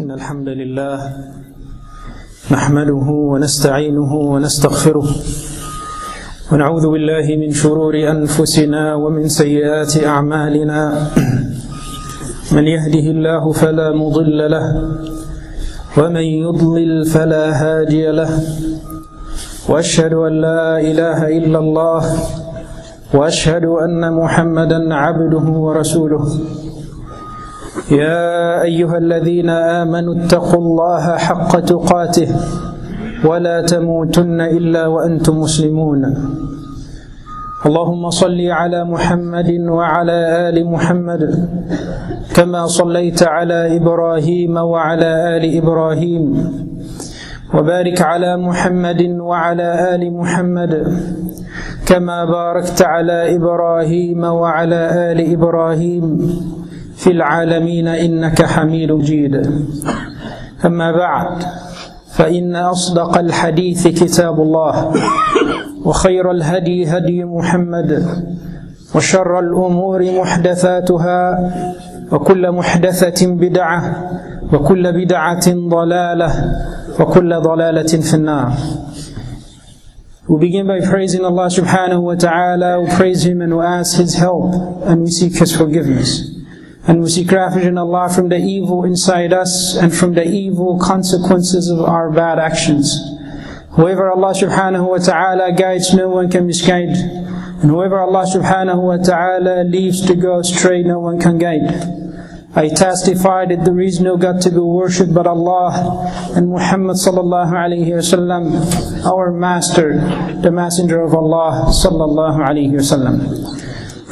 إن 0.00 0.10
الحمد 0.10 0.48
لله 0.48 0.98
نحمده 2.50 3.06
ونستعينه 3.32 4.12
ونستغفره 4.14 5.06
ونعوذ 6.52 6.84
بالله 6.90 7.26
من 7.36 7.50
شرور 7.52 7.94
أنفسنا 8.10 8.94
ومن 8.94 9.28
سيئات 9.28 10.04
أعمالنا 10.04 10.80
من 12.52 12.64
يهده 12.68 13.06
الله 13.14 13.52
فلا 13.52 13.88
مضل 13.92 14.50
له 14.50 14.66
ومن 15.98 16.26
يضلل 16.44 17.04
فلا 17.04 17.44
هادي 17.62 18.10
له 18.10 18.30
وأشهد 19.68 20.12
أن 20.12 20.32
لا 20.40 20.80
إله 20.80 21.18
إلا 21.38 21.58
الله 21.58 22.02
وأشهد 23.14 23.64
أن 23.64 24.12
محمدا 24.12 24.94
عبده 24.94 25.46
ورسوله 25.66 26.24
يا 27.74 28.62
أيها 28.62 28.98
الذين 28.98 29.50
آمنوا 29.50 30.14
اتقوا 30.14 30.60
الله 30.62 31.16
حق 31.16 31.60
تقاته 31.60 32.28
ولا 33.24 33.66
تموتن 33.66 34.40
إلا 34.40 34.86
وأنتم 34.86 35.40
مسلمون. 35.40 36.02
اللهم 37.66 38.10
صل 38.10 38.40
على 38.50 38.84
محمد 38.84 39.50
وعلى 39.68 40.48
آل 40.48 40.56
محمد 40.66 41.22
كما 42.36 42.66
صليت 42.66 43.22
على 43.22 43.76
إبراهيم 43.76 44.56
وعلى 44.56 45.10
آل 45.36 45.44
إبراهيم 45.58 46.24
وبارك 47.54 47.98
على 48.02 48.36
محمد 48.36 49.02
وعلى 49.18 49.94
آل 49.94 50.02
محمد 50.12 50.72
كما 51.86 52.24
باركت 52.24 52.82
على 52.82 53.36
إبراهيم 53.36 54.24
وعلى 54.24 54.80
آل 55.10 55.18
إبراهيم. 55.32 56.04
في 57.04 57.10
العالمين 57.10 57.88
إنك 57.88 58.42
حميد 58.42 58.92
مجيد 58.92 59.34
أما 60.64 60.92
بعد 60.92 61.44
فإن 62.14 62.56
أصدق 62.56 63.18
الحديث 63.18 63.88
كتاب 63.88 64.40
الله 64.40 64.92
وخير 65.84 66.30
الهدي 66.30 66.86
هدي 66.86 67.24
محمد 67.24 68.04
وشر 68.94 69.38
الأمور 69.38 70.20
محدثاتها 70.20 71.52
وكل 72.12 72.52
محدثة 72.52 73.26
بدعة 73.26 73.80
وكل 74.52 74.92
بدعة 75.04 75.46
ضلالة 75.48 76.30
وكل 77.00 77.40
ضلالة 77.40 77.92
في 78.00 78.14
النار 78.14 78.52
We 80.26 80.38
begin 80.40 80.66
by 80.66 80.80
praising 80.80 81.22
Allah 81.22 81.52
subhanahu 81.52 82.00
wa 82.00 82.14
ta'ala, 82.14 82.80
we 82.80 82.88
praise 82.96 83.26
Him 83.26 83.42
and 83.42 83.58
we 83.58 83.62
ask 83.62 83.98
His 83.98 84.14
help 84.14 84.54
and 84.88 85.02
we 85.02 85.10
seek 85.10 85.36
His 85.36 85.54
forgiveness. 85.54 86.33
And 86.86 87.00
we 87.00 87.08
seek 87.08 87.30
refuge 87.32 87.64
in 87.64 87.78
Allah 87.78 88.12
from 88.14 88.28
the 88.28 88.36
evil 88.36 88.84
inside 88.84 89.32
us 89.32 89.74
and 89.74 89.94
from 89.94 90.14
the 90.14 90.24
evil 90.24 90.78
consequences 90.78 91.70
of 91.70 91.80
our 91.80 92.10
bad 92.10 92.38
actions. 92.38 92.92
Whoever 93.70 94.10
Allah 94.10 94.34
subhanahu 94.34 94.88
wa 94.88 94.98
ta'ala 94.98 95.52
guides, 95.52 95.94
no 95.94 96.08
one 96.08 96.30
can 96.30 96.46
misguide. 96.46 96.94
And 97.64 97.70
whoever 97.70 97.98
Allah 97.98 98.26
subhanahu 98.28 98.82
wa 98.82 98.98
ta'ala 98.98 99.64
leaves 99.64 100.04
to 100.06 100.14
go 100.14 100.38
astray, 100.38 100.82
no 100.82 101.00
one 101.00 101.18
can 101.18 101.38
guide. 101.38 101.72
I 102.54 102.68
testify 102.68 103.46
that 103.46 103.64
there 103.64 103.80
is 103.80 104.00
no 104.00 104.16
God 104.16 104.40
to 104.42 104.50
be 104.50 104.58
worshipped 104.58 105.12
but 105.12 105.26
Allah 105.26 106.06
and 106.36 106.50
Muhammad 106.50 106.96
sallallahu 106.96 107.50
alayhi 107.50 107.90
wasallam, 107.90 108.54
our 109.04 109.32
master, 109.32 109.98
the 110.40 110.52
messenger 110.52 111.00
of 111.00 111.14
Allah 111.14 111.66
sallallahu 111.74 112.38
alayhi 112.38 112.70
wasallam. 112.70 113.63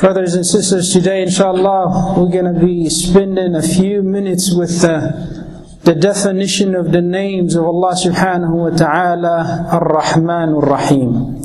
Brothers 0.02 0.36
and 0.36 0.46
sisters, 0.46 0.94
today 0.94 1.24
inshallah 1.24 2.16
we're 2.18 2.32
going 2.32 2.54
to 2.54 2.60
be 2.60 2.90
spending 2.90 3.56
a 3.56 3.62
few 3.62 4.04
minutes 4.04 4.54
with 4.56 4.82
the, 4.82 5.80
the 5.84 5.96
definition 5.96 6.76
of 6.76 6.92
the 6.92 7.02
names 7.02 7.56
of 7.56 7.66
Allah 7.66 7.94
subhanahu 7.96 8.54
wa 8.54 8.70
ta'ala 8.78 9.70
Ar-Rahman 9.72 10.54
Ar-Rahim. 10.54 11.42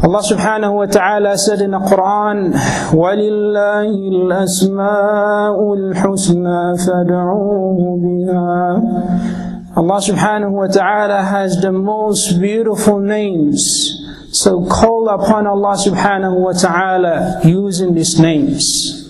Allah 0.00 0.22
subhanahu 0.22 0.74
wa 0.74 0.86
ta'ala 0.86 1.36
said 1.36 1.60
in 1.60 1.72
the 1.72 1.80
Quran, 1.80 2.52
وَلِلَّهِ 2.96 3.92
الْأَسْمَاءُ 3.92 5.58
الْحُسْنَى 5.58 6.76
فَادْعُوهُ 6.86 7.78
بِهَا 8.00 9.76
Allah 9.76 10.00
subhanahu 10.00 10.50
wa 10.50 10.66
ta'ala 10.66 11.22
has 11.22 11.60
the 11.60 11.72
most 11.72 12.40
beautiful 12.40 12.98
names. 13.00 14.01
So 14.32 14.64
call 14.66 15.08
upon 15.08 15.46
Allah 15.46 15.74
subhanahu 15.76 16.36
wa 16.36 16.52
ta'ala 16.52 17.40
using 17.44 17.94
these 17.94 18.18
names. 18.20 19.08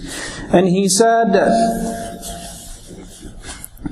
And 0.53 0.69
He 0.69 0.89
said, 0.89 1.35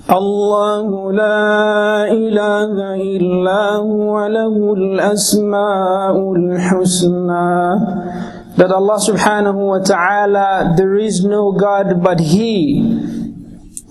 الله 0.06 0.86
لا 1.12 2.06
إله 2.14 2.74
إلا 2.94 3.62
هو 3.82 4.26
له 4.26 4.54
الأسماء 4.74 6.14
الحسنى 6.32 7.56
That 8.56 8.72
Allah 8.72 8.96
subhanahu 8.96 9.60
wa 9.68 9.78
ta'ala, 9.84 10.72
there 10.78 10.96
is 10.96 11.22
no 11.22 11.52
God 11.52 12.02
but 12.02 12.20
He. 12.20 12.80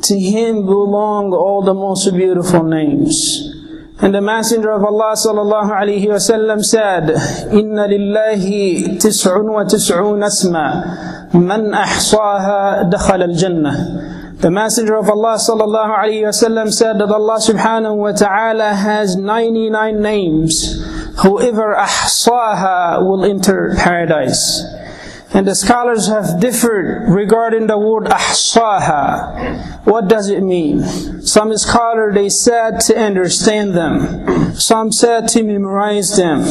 To 0.09 0.17
Him 0.17 0.65
belong 0.65 1.33
all 1.33 1.61
the 1.61 1.75
most 1.75 2.09
beautiful 2.15 2.63
names. 2.63 3.48
And 4.01 4.13
the 4.13 4.21
Messenger 4.21 4.71
of 4.71 4.83
Allah 4.83 5.13
sallallahu 5.15 5.71
alayhi 5.71 6.07
wa 6.07 6.15
sallam 6.15 6.63
said, 6.63 7.15
إِنَّ 7.51 7.79
لِلَّهِ 7.79 8.99
تِسْعٌ 8.99 9.39
وَتِسْعُونَ 9.39 10.23
اسْمًا 10.23 11.31
مَنْ 11.33 11.73
أَحْصَاهَا 11.73 12.91
دَخَلَ 12.91 13.23
الْجَنَّةِ 13.23 14.15
the 14.45 14.51
Messenger 14.51 14.97
of 14.97 15.09
Allah 15.09 15.37
sallallahu 15.39 15.97
alaihi 15.97 16.27
wasallam 16.27 16.71
said 16.71 16.99
that 16.99 17.09
Allah 17.09 17.39
subhanahu 17.39 17.95
wa 17.95 18.11
ta'ala 18.11 18.75
has 18.75 19.15
99 19.15 20.01
names. 20.01 20.83
Whoever 21.23 21.73
ahsaha 21.73 23.01
will 23.01 23.23
enter 23.23 23.73
paradise. 23.77 24.61
And 25.32 25.46
the 25.46 25.54
scholars 25.54 26.08
have 26.08 26.40
differed 26.40 27.08
regarding 27.08 27.68
the 27.68 27.78
word 27.78 28.04
ahsaha. 28.06 29.86
What 29.86 30.08
does 30.08 30.28
it 30.28 30.42
mean? 30.42 30.82
Some 31.22 31.56
scholars 31.56 32.14
they 32.14 32.28
said 32.28 32.80
to 32.80 32.98
understand 32.98 33.74
them. 33.74 34.54
Some 34.54 34.90
said 34.90 35.28
to 35.28 35.44
memorize 35.44 36.16
them. 36.16 36.42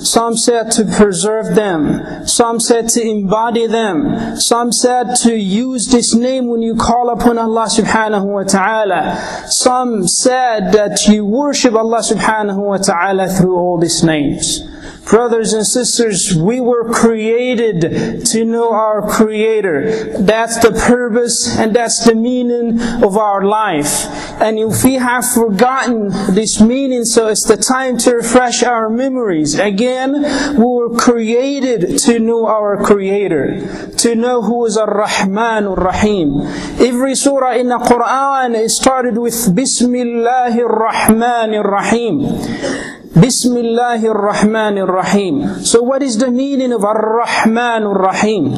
Some 0.00 0.36
said 0.36 0.70
to 0.72 0.84
preserve 0.84 1.56
them. 1.56 2.26
Some 2.28 2.60
said 2.60 2.88
to 2.90 3.02
embody 3.02 3.66
them. 3.66 4.36
Some 4.36 4.70
said 4.70 5.16
to 5.22 5.34
use 5.34 5.88
this 5.88 6.14
name 6.14 6.46
when 6.46 6.62
you 6.62 6.76
call 6.76 7.10
upon 7.10 7.38
Allah 7.38 7.66
subhanahu 7.66 8.24
wa 8.24 8.44
ta'ala. 8.44 9.48
Some 9.48 10.06
said 10.06 10.72
that 10.72 11.08
you 11.08 11.24
worship 11.24 11.74
Allah 11.74 11.98
subhanahu 11.98 12.58
wa 12.58 12.76
ta'ala 12.76 13.28
through 13.28 13.56
all 13.56 13.78
these 13.78 14.04
names. 14.04 14.62
Brothers 15.08 15.54
and 15.54 15.66
sisters, 15.66 16.34
we 16.34 16.60
were 16.60 16.92
created 16.92 18.26
to 18.26 18.44
know 18.44 18.72
our 18.72 19.00
Creator. 19.08 20.18
That's 20.18 20.58
the 20.58 20.72
purpose 20.72 21.56
and 21.56 21.74
that's 21.74 22.04
the 22.04 22.14
meaning 22.14 22.78
of 23.02 23.16
our 23.16 23.42
life. 23.42 24.04
And 24.40 24.58
if 24.58 24.84
we 24.84 24.94
have 24.94 25.26
forgotten 25.26 26.08
this 26.34 26.60
meaning, 26.60 27.06
so 27.06 27.28
it's 27.28 27.44
the 27.44 27.56
time 27.56 27.96
to 27.98 28.16
refresh 28.16 28.62
our 28.62 28.90
memories. 28.90 29.58
Again, 29.58 30.12
we 30.56 30.64
were 30.64 30.94
created 30.94 31.98
to 32.00 32.18
know 32.18 32.46
our 32.46 32.76
Creator, 32.84 33.90
to 33.96 34.14
know 34.14 34.42
who 34.42 34.66
is 34.66 34.76
Ar-Rahman 34.76 35.66
Ar-Rahim. 35.66 36.42
Every 36.80 37.14
surah 37.14 37.54
in 37.54 37.68
the 37.68 37.78
Quran 37.78 38.54
is 38.54 38.76
started 38.76 39.16
with 39.16 39.56
Bismillahir 39.56 40.68
Rahmanir 40.68 41.64
Rahim. 41.64 42.97
Bismillahir 43.18 44.14
Rahmanir 44.14 44.86
Rahim. 44.86 45.64
So 45.64 45.82
what 45.82 46.02
is 46.02 46.18
the 46.18 46.30
meaning 46.30 46.72
of 46.72 46.84
Ar-Rahmanir 46.84 47.90
Rahim? 47.90 48.50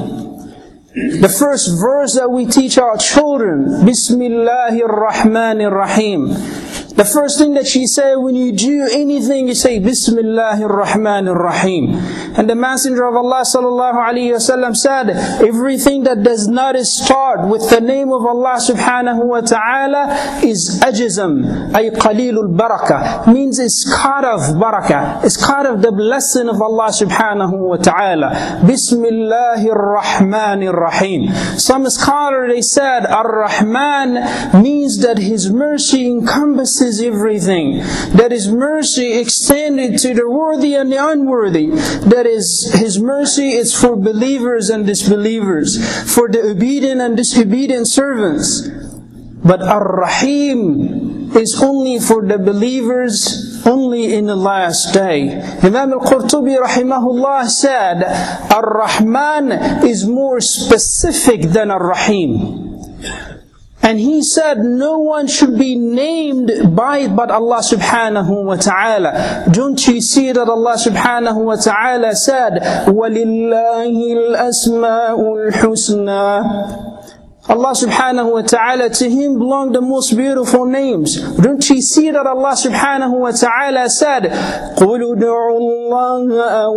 The 0.92 1.32
first 1.32 1.80
verse 1.80 2.14
that 2.16 2.30
we 2.30 2.44
teach 2.44 2.76
our 2.76 2.98
children, 2.98 3.86
Bismillahir 3.88 4.84
Rahmanir 4.84 5.72
Rahim. 5.72 6.36
The 7.00 7.06
first 7.06 7.38
thing 7.38 7.54
that 7.54 7.66
she 7.66 7.86
said 7.86 8.16
when 8.16 8.34
you 8.34 8.52
do 8.52 8.86
anything, 8.92 9.48
you 9.48 9.54
say 9.54 9.80
Bismillahir 9.80 10.68
Rahmanir 10.68 11.34
Rahim. 11.34 11.94
And 12.36 12.44
the 12.44 12.54
Messenger 12.54 13.08
of 13.08 13.16
Allah 13.16 13.40
sallallahu 13.40 13.94
alaihi 13.94 14.36
wasallam 14.36 14.76
said, 14.76 15.08
everything 15.40 16.04
that 16.04 16.22
does 16.22 16.46
not 16.46 16.76
start 16.84 17.48
with 17.48 17.70
the 17.70 17.80
name 17.80 18.12
of 18.12 18.26
Allah 18.26 18.60
subhanahu 18.60 19.24
wa 19.24 19.40
ta'ala 19.40 20.44
is 20.44 20.78
ajizam, 20.84 21.72
ay 21.74 21.88
qalilul 21.88 22.54
barakah. 22.54 23.32
Means 23.32 23.58
it's 23.58 23.82
cut 23.88 24.26
of 24.26 24.40
barakah. 24.60 25.24
It's 25.24 25.42
cut 25.42 25.64
of 25.64 25.80
the 25.80 25.92
blessing 25.92 26.50
of 26.50 26.60
Allah 26.60 26.92
subhanahu 26.92 27.56
wa 27.56 27.76
ta'ala. 27.76 28.60
Bismillahir 28.60 29.72
Rahmanir 29.72 30.76
Rahim. 30.76 31.32
Some 31.58 31.88
scholars 31.88 32.52
they 32.52 32.60
said, 32.60 33.06
Ar-Rahman 33.06 34.60
means 34.62 34.98
that 34.98 35.16
His 35.16 35.50
mercy 35.50 36.04
encompasses 36.06 36.89
everything. 36.98 37.78
That 38.18 38.32
His 38.32 38.50
mercy 38.50 39.20
extended 39.20 39.98
to 39.98 40.14
the 40.14 40.26
worthy 40.28 40.74
and 40.74 40.90
the 40.90 40.98
unworthy. 40.98 41.68
That 42.08 42.26
is, 42.26 42.72
His 42.74 42.98
mercy 42.98 43.52
is 43.52 43.78
for 43.78 43.94
believers 43.94 44.70
and 44.70 44.86
disbelievers, 44.86 45.78
for 46.10 46.26
the 46.26 46.50
obedient 46.50 47.00
and 47.00 47.16
disobedient 47.16 47.86
servants. 47.86 48.66
But 49.44 49.62
Ar-Rahim 49.62 51.36
is 51.36 51.62
only 51.62 52.00
for 52.00 52.26
the 52.26 52.38
believers 52.38 53.46
only 53.66 54.14
in 54.14 54.26
the 54.26 54.36
last 54.36 54.92
day. 54.92 55.40
Imam 55.62 55.92
al-Qurtubi 55.92 56.58
rahimahullah 56.58 57.48
said, 57.48 58.02
Ar-Rahman 58.52 59.52
is 59.84 60.06
more 60.06 60.40
specific 60.40 61.42
than 61.42 61.70
Ar-Rahim. 61.70 62.68
And 63.81 63.99
he 63.99 64.23
said, 64.23 64.57
no 64.59 64.97
one 64.97 65.27
should 65.27 65.59
be 65.59 65.75
named 65.75 66.51
by 66.75 67.07
but 67.07 67.29
Allah 67.29 67.59
subhanahu 67.59 68.43
wa 68.45 68.55
ta'ala. 68.55 69.45
Don't 69.51 69.77
you 69.87 70.01
see 70.01 70.31
that 70.31 70.49
Allah 70.49 70.73
subhanahu 70.73 71.45
wa 71.45 71.55
ta'ala 71.55 72.15
said, 72.15 72.53
وَلِلَّهِ 72.87 73.93
الْأَسْمَاءُ 74.33 75.19
الْحُسْنَى 75.21 76.98
Allah 77.47 77.77
subhanahu 77.77 78.31
wa 78.33 78.41
ta'ala, 78.41 78.89
to 78.89 79.05
Him 79.09 79.37
belong 79.37 79.71
the 79.71 79.81
most 79.81 80.17
beautiful 80.17 80.65
names. 80.65 81.21
Don't 81.37 81.61
you 81.69 81.79
see 81.79 82.09
that 82.09 82.25
Allah 82.25 82.57
subhanahu 82.57 83.21
wa 83.21 83.29
ta'ala 83.29 83.87
said, 83.87 84.23
قُلُ 84.81 85.13
دُعُوا 85.13 85.59
اللَّهَ 85.61 86.25
أَوْ 86.65 86.75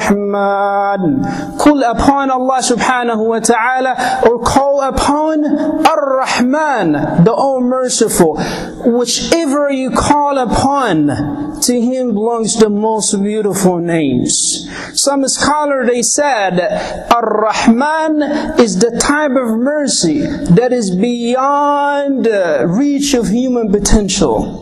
الرَّحْمَنِ 0.00 1.58
Call 1.60 1.82
upon 1.84 2.30
Allah 2.30 2.58
subhanahu 2.64 3.28
wa 3.28 3.40
ta'ala 3.40 4.22
or 4.24 4.40
call 4.40 4.80
upon 4.80 5.44
Ar-Rahman, 5.84 7.24
the 7.24 7.32
All 7.32 7.60
Merciful. 7.60 8.38
Whichever 8.85 9.71
you 9.71 9.91
call 9.91 10.37
upon, 10.37 11.53
to 11.61 11.81
Him 11.81 12.13
belongs 12.13 12.59
the 12.59 12.69
most 12.69 13.13
beautiful 13.23 13.79
names. 13.79 14.69
Some 14.93 15.27
scholar 15.27 15.85
they 15.85 16.01
said, 16.01 16.59
Ar-Rahman 17.09 18.59
is 18.59 18.79
the 18.79 18.97
type 18.99 19.31
of 19.31 19.57
mercy 19.57 20.21
that 20.21 20.73
is 20.73 20.91
beyond 20.91 22.27
uh, 22.27 22.65
reach 22.67 23.13
of 23.13 23.29
human 23.29 23.71
potential 23.71 24.59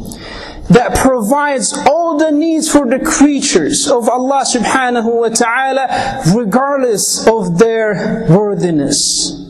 that 0.70 0.96
provides 0.96 1.74
all 1.90 2.18
the 2.18 2.32
needs 2.32 2.72
for 2.72 2.86
the 2.86 3.00
creatures 3.00 3.88
of 3.88 4.08
Allah 4.08 4.46
subhanahu 4.46 5.20
wa 5.20 5.30
ta'ala 5.30 6.22
regardless 6.36 7.28
of 7.28 7.58
their 7.58 8.26
worthiness. 8.30 9.41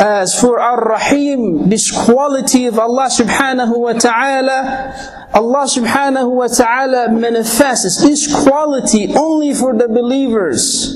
As 0.00 0.38
for 0.40 0.60
Ar-Rahim, 0.60 1.68
this 1.68 1.90
quality 1.90 2.66
of 2.66 2.78
Allah 2.78 3.08
subhanahu 3.10 3.76
wa 3.76 3.92
ta'ala, 3.94 5.28
Allah 5.34 5.64
subhanahu 5.66 6.30
wa 6.30 6.46
ta'ala 6.46 7.10
manifests 7.10 8.00
this 8.00 8.30
quality 8.30 9.12
only 9.16 9.52
for 9.54 9.76
the 9.76 9.88
believers. 9.88 10.94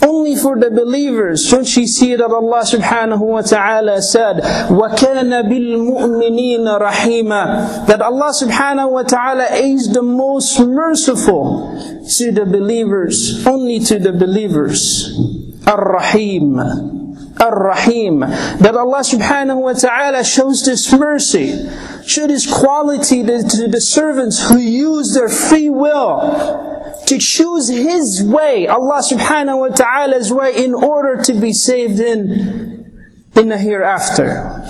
Only 0.00 0.36
for 0.36 0.56
the 0.56 0.70
believers. 0.70 1.50
Don't 1.50 1.66
you 1.76 1.88
see 1.88 2.14
that 2.14 2.30
Allah 2.30 2.62
subhanahu 2.62 3.18
wa 3.18 3.42
ta'ala 3.42 4.00
said, 4.00 4.36
وَكَانَ 4.70 5.34
بِالْمُؤْمِنِينَ 5.50 6.64
رَحِيمًا 6.80 7.86
That 7.88 8.00
Allah 8.00 8.30
subhanahu 8.30 8.92
wa 8.92 9.02
ta'ala 9.02 9.56
is 9.58 9.92
the 9.92 10.02
most 10.02 10.60
merciful 10.60 11.74
to 12.16 12.30
the 12.30 12.46
believers. 12.46 13.44
Only 13.44 13.80
to 13.90 13.98
the 13.98 14.12
believers. 14.12 15.18
Ar-Rahim. 15.66 17.01
Ar-Rahim. 17.43 18.19
That 18.19 18.75
Allah 18.75 19.03
subhanahu 19.03 19.61
wa 19.61 19.73
ta'ala 19.73 20.23
shows 20.23 20.63
this 20.65 20.91
mercy, 20.93 21.67
show 22.07 22.27
this 22.27 22.47
quality 22.51 23.23
to 23.23 23.67
the 23.67 23.81
servants 23.81 24.47
who 24.47 24.57
use 24.57 25.13
their 25.13 25.29
free 25.29 25.69
will 25.69 26.71
to 27.05 27.17
choose 27.19 27.67
His 27.67 28.23
way, 28.23 28.67
Allah 28.67 29.03
subhanahu 29.03 29.59
wa 29.59 29.75
ta'ala's 29.75 30.31
way, 30.31 30.63
in 30.63 30.73
order 30.73 31.21
to 31.23 31.33
be 31.33 31.51
saved 31.51 31.99
in, 31.99 33.03
in 33.35 33.49
the 33.49 33.57
hereafter. 33.57 34.63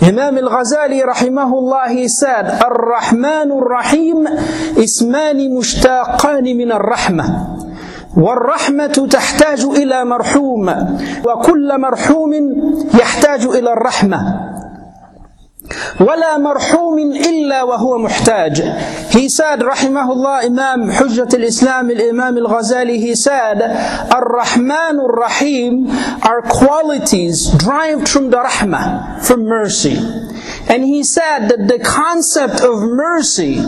Imam 0.00 0.36
al-Ghazali 0.36 1.02
rahimahullah, 1.02 1.96
he 1.96 2.08
said, 2.08 2.44
Ar-Rahman 2.44 3.50
ar-Rahim 3.52 4.26
ismani 4.76 5.48
mushtaqani 5.48 6.56
min 6.56 6.72
ar-Rahmah. 6.72 7.63
والرحمة 8.16 9.08
تحتاج 9.10 9.64
إلى 9.64 10.04
مرحوم 10.04 10.68
وكل 11.26 11.80
مرحوم 11.80 12.32
يحتاج 12.94 13.44
إلى 13.44 13.72
الرحمة. 13.72 14.50
ولا 16.00 16.38
مرحوم 16.38 16.98
إلا 16.98 17.62
وهو 17.62 17.98
محتاج. 17.98 18.62
He 19.10 19.28
said 19.28 19.62
رحمه 19.62 20.12
الله 20.12 20.46
إمام 20.46 20.90
حجة 20.92 21.28
الإسلام 21.34 21.90
الإمام 21.90 22.38
الغزالي 22.38 23.00
He 23.00 23.14
said 23.14 23.62
الرحمن 24.12 25.00
الرحيم 25.00 25.90
are 26.22 26.42
qualities 26.42 27.46
derived 27.50 28.08
from 28.08 28.30
the 28.30 28.36
rahmah 28.38 29.22
from 29.22 29.44
mercy. 29.44 29.96
And 30.68 30.84
he 30.84 31.02
said 31.02 31.48
that 31.48 31.68
the 31.68 31.78
concept 31.78 32.60
of 32.60 32.80
mercy 32.82 33.64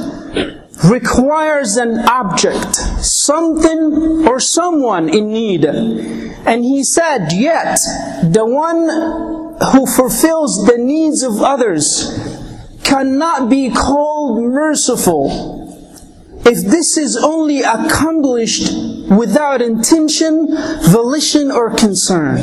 requires 0.84 1.76
an 1.76 2.00
object, 2.08 2.80
something 3.26 4.26
or 4.28 4.38
someone 4.38 5.08
in 5.08 5.32
need. 5.32 5.64
And 5.64 6.64
he 6.64 6.84
said, 6.84 7.32
yet 7.32 7.78
the 8.22 8.46
one 8.46 8.88
who 9.72 9.86
fulfills 9.86 10.64
the 10.66 10.78
needs 10.78 11.22
of 11.22 11.42
others 11.42 12.14
cannot 12.84 13.50
be 13.50 13.70
called 13.70 14.42
merciful 14.44 15.54
if 16.46 16.64
this 16.70 16.96
is 16.96 17.16
only 17.16 17.62
accomplished 17.62 18.72
without 19.10 19.60
intention, 19.60 20.56
volition, 20.92 21.50
or 21.50 21.74
concern. 21.74 22.36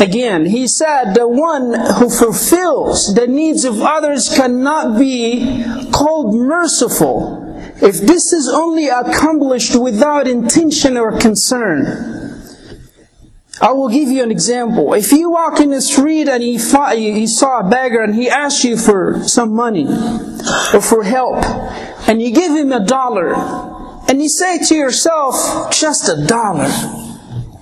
Again, 0.00 0.46
he 0.46 0.66
said 0.66 1.12
the 1.12 1.28
one 1.28 1.74
who 1.98 2.08
fulfills 2.08 3.14
the 3.14 3.26
needs 3.26 3.66
of 3.66 3.82
others 3.82 4.34
cannot 4.34 4.98
be 4.98 5.62
called 5.92 6.34
merciful 6.34 7.41
if 7.82 8.00
this 8.00 8.32
is 8.32 8.48
only 8.48 8.88
accomplished 8.88 9.74
without 9.74 10.28
intention 10.28 10.96
or 10.96 11.18
concern. 11.18 12.30
I 13.60 13.72
will 13.72 13.88
give 13.88 14.08
you 14.08 14.22
an 14.22 14.30
example. 14.30 14.94
If 14.94 15.12
you 15.12 15.30
walk 15.30 15.60
in 15.60 15.70
the 15.70 15.80
street 15.80 16.28
and 16.28 16.42
you, 16.42 16.52
you 16.52 17.26
saw 17.26 17.60
a 17.60 17.68
beggar 17.68 18.02
and 18.02 18.14
he 18.14 18.30
asks 18.30 18.64
you 18.64 18.76
for 18.76 19.22
some 19.24 19.54
money 19.54 19.86
or 19.86 20.80
for 20.80 21.02
help, 21.02 21.44
and 22.08 22.22
you 22.22 22.32
give 22.32 22.52
him 22.52 22.72
a 22.72 22.84
dollar, 22.84 23.34
and 24.08 24.22
you 24.22 24.28
say 24.28 24.58
to 24.58 24.74
yourself, 24.74 25.72
just 25.72 26.08
a 26.08 26.24
dollar, 26.26 26.68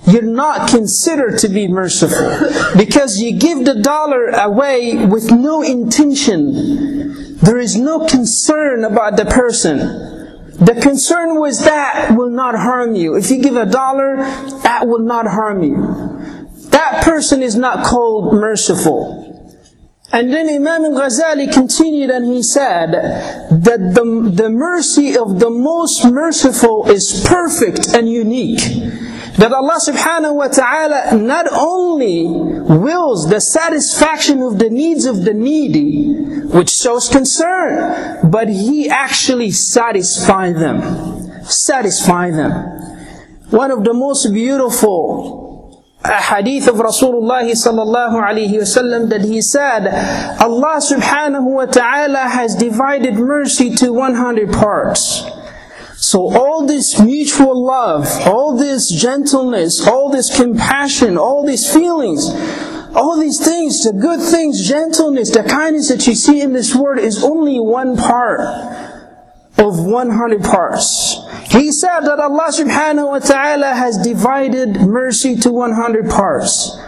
you're 0.07 0.23
not 0.23 0.69
considered 0.69 1.37
to 1.39 1.49
be 1.49 1.67
merciful 1.67 2.49
because 2.77 3.21
you 3.21 3.37
give 3.37 3.65
the 3.65 3.81
dollar 3.81 4.29
away 4.29 5.05
with 5.05 5.31
no 5.31 5.61
intention. 5.61 7.37
There 7.37 7.59
is 7.59 7.75
no 7.75 8.05
concern 8.07 8.83
about 8.83 9.17
the 9.17 9.25
person. 9.25 10.10
The 10.61 10.79
concern 10.79 11.39
was 11.39 11.65
that 11.65 12.15
will 12.15 12.29
not 12.29 12.53
harm 12.53 12.93
you. 12.93 13.15
If 13.15 13.31
you 13.31 13.41
give 13.41 13.55
a 13.55 13.65
dollar, 13.65 14.17
that 14.61 14.87
will 14.87 14.99
not 14.99 15.25
harm 15.25 15.63
you. 15.63 15.75
That 16.69 17.03
person 17.03 17.41
is 17.41 17.55
not 17.55 17.83
called 17.83 18.33
merciful. 18.33 19.27
And 20.13 20.31
then 20.31 20.49
Imam 20.49 20.85
al-Ghazali 20.85 21.51
continued 21.51 22.11
and 22.11 22.25
he 22.25 22.43
said 22.43 22.91
that 22.91 23.93
the, 23.95 24.31
the 24.33 24.49
mercy 24.49 25.17
of 25.17 25.39
the 25.39 25.49
most 25.49 26.05
merciful 26.05 26.89
is 26.91 27.25
perfect 27.27 27.95
and 27.95 28.07
unique. 28.07 28.61
That 29.41 29.53
Allah 29.53 29.81
subhanahu 29.81 30.35
wa 30.35 30.49
ta'ala 30.49 31.17
not 31.17 31.47
only 31.51 32.27
wills 32.29 33.27
the 33.27 33.41
satisfaction 33.41 34.43
of 34.43 34.59
the 34.59 34.69
needs 34.69 35.05
of 35.05 35.25
the 35.25 35.33
needy, 35.33 36.13
which 36.53 36.69
shows 36.69 37.09
concern, 37.09 38.29
but 38.29 38.49
He 38.49 38.87
actually 38.87 39.49
satisfies 39.49 40.53
them. 40.53 41.41
Satisfy 41.43 42.29
them. 42.29 42.51
One 43.49 43.71
of 43.71 43.83
the 43.83 43.95
most 43.95 44.31
beautiful 44.31 45.41
uh, 46.03 46.21
hadith 46.21 46.67
of 46.67 46.75
Rasulullah 46.75 47.41
sallallahu 47.49 48.21
alayhi 48.21 48.61
wasallam 48.61 49.09
that 49.09 49.21
he 49.21 49.41
said, 49.41 49.87
Allah 50.37 50.77
subhanahu 50.77 51.49
wa 51.49 51.65
ta'ala 51.65 52.29
has 52.29 52.55
divided 52.55 53.15
mercy 53.15 53.73
to 53.75 53.91
100 53.91 54.53
parts. 54.53 55.40
So 56.01 56.35
all 56.35 56.65
this 56.65 56.99
mutual 56.99 57.63
love, 57.63 58.07
all 58.25 58.57
this 58.57 58.89
gentleness, 58.89 59.87
all 59.87 60.09
this 60.09 60.35
compassion, 60.35 61.15
all 61.15 61.45
these 61.45 61.71
feelings, 61.71 62.27
all 62.95 63.19
these 63.19 63.39
things, 63.39 63.83
the 63.83 63.93
good 63.93 64.19
things, 64.19 64.67
gentleness, 64.67 65.29
the 65.29 65.43
kindness 65.43 65.89
that 65.89 66.07
you 66.07 66.15
see 66.15 66.41
in 66.41 66.53
this 66.53 66.73
word 66.73 66.97
is 66.97 67.23
only 67.23 67.59
one 67.59 67.97
part 67.97 68.39
of 69.59 69.85
100 69.85 70.41
parts. 70.41 71.17
He 71.51 71.71
said 71.71 71.99
that 72.01 72.19
Allah 72.19 72.49
subhanahu 72.49 73.07
wa 73.07 73.19
ta'ala 73.19 73.75
has 73.75 73.99
divided 73.99 74.81
mercy 74.81 75.35
to 75.35 75.51
100 75.51 76.09
parts. 76.09 76.81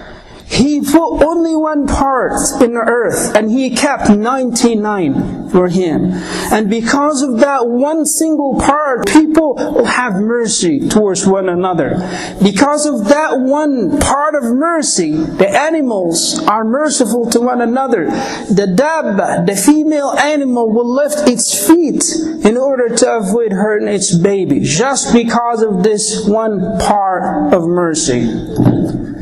He 0.53 0.81
put 0.81 1.23
only 1.23 1.55
one 1.55 1.87
part 1.87 2.33
in 2.61 2.73
the 2.73 2.85
earth 2.85 3.35
and 3.35 3.49
he 3.49 3.71
kept 3.75 4.09
99 4.09 5.49
for 5.49 5.67
him. 5.67 6.11
And 6.51 6.69
because 6.69 7.23
of 7.23 7.39
that 7.39 7.67
one 7.67 8.05
single 8.05 8.59
part, 8.59 9.07
people 9.07 9.55
will 9.55 9.85
have 9.85 10.13
mercy 10.15 10.87
towards 10.87 11.25
one 11.25 11.49
another. 11.49 11.95
Because 12.41 12.85
of 12.85 13.07
that 13.09 13.39
one 13.39 13.99
part 13.99 14.35
of 14.35 14.43
mercy, 14.43 15.11
the 15.11 15.49
animals 15.49 16.39
are 16.47 16.63
merciful 16.63 17.29
to 17.31 17.41
one 17.41 17.61
another. 17.61 18.05
The 18.05 18.67
dabba, 18.77 19.47
the 19.47 19.55
female 19.55 20.11
animal, 20.11 20.71
will 20.71 20.91
lift 20.93 21.27
its 21.27 21.67
feet 21.67 22.03
in 22.45 22.57
order 22.57 22.95
to 22.95 23.15
avoid 23.15 23.53
hurting 23.53 23.87
its 23.87 24.15
baby, 24.15 24.59
just 24.59 25.13
because 25.13 25.63
of 25.63 25.83
this 25.83 26.27
one 26.27 26.79
part 26.79 27.53
of 27.53 27.67
mercy. 27.67 29.12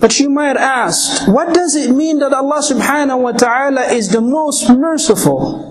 But 0.00 0.20
you 0.20 0.30
might 0.30 0.56
ask, 0.56 1.26
what 1.26 1.52
does 1.52 1.74
it 1.74 1.90
mean 1.90 2.20
that 2.20 2.32
Allah 2.32 2.62
subhanahu 2.62 3.20
wa 3.20 3.32
ta'ala 3.32 3.92
is 3.92 4.10
the 4.10 4.20
most 4.20 4.70
merciful? 4.70 5.68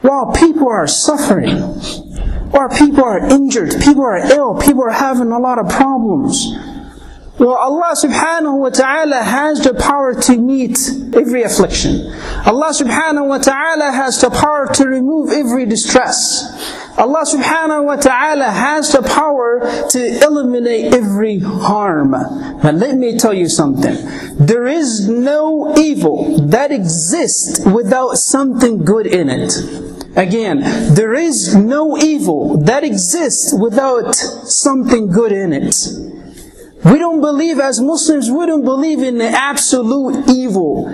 While 0.00 0.32
people 0.32 0.68
are 0.68 0.86
suffering, 0.86 1.58
or 2.52 2.68
people 2.70 3.04
are 3.04 3.18
injured, 3.18 3.74
people 3.82 4.02
are 4.02 4.18
ill, 4.18 4.56
people 4.60 4.82
are 4.82 4.90
having 4.90 5.30
a 5.30 5.38
lot 5.38 5.58
of 5.58 5.68
problems. 5.68 6.46
Well, 7.38 7.56
Allah 7.56 7.96
subhanahu 7.96 8.58
wa 8.58 8.68
ta'ala 8.70 9.22
has 9.22 9.64
the 9.64 9.74
power 9.74 10.14
to 10.22 10.36
meet 10.36 10.78
every 11.14 11.42
affliction. 11.42 12.12
Allah 12.46 12.70
subhanahu 12.70 13.26
wa 13.26 13.38
ta'ala 13.38 13.90
has 13.92 14.20
the 14.20 14.30
power 14.30 14.68
to 14.74 14.84
remove 14.86 15.30
every 15.30 15.66
distress. 15.66 16.51
Allah 16.98 17.24
subhanahu 17.24 17.84
wa 17.86 17.96
ta'ala 17.96 18.50
has 18.50 18.92
the 18.92 19.02
power 19.02 19.60
to 19.90 20.24
eliminate 20.24 20.92
every 20.92 21.38
harm. 21.38 22.10
But 22.10 22.74
let 22.74 22.96
me 22.96 23.16
tell 23.16 23.32
you 23.32 23.48
something. 23.48 23.96
There 24.36 24.66
is 24.66 25.08
no 25.08 25.74
evil 25.78 26.38
that 26.48 26.70
exists 26.70 27.64
without 27.64 28.16
something 28.18 28.84
good 28.84 29.06
in 29.06 29.30
it. 29.30 29.56
Again, 30.16 30.60
there 30.94 31.14
is 31.14 31.54
no 31.54 31.96
evil 31.96 32.58
that 32.64 32.84
exists 32.84 33.54
without 33.58 34.14
something 34.14 35.10
good 35.10 35.32
in 35.32 35.54
it. 35.54 35.74
We 36.84 36.98
don't 36.98 37.22
believe, 37.22 37.58
as 37.58 37.80
Muslims, 37.80 38.30
we 38.30 38.44
don't 38.44 38.64
believe 38.64 39.02
in 39.02 39.16
the 39.16 39.28
absolute 39.28 40.28
evil. 40.28 40.90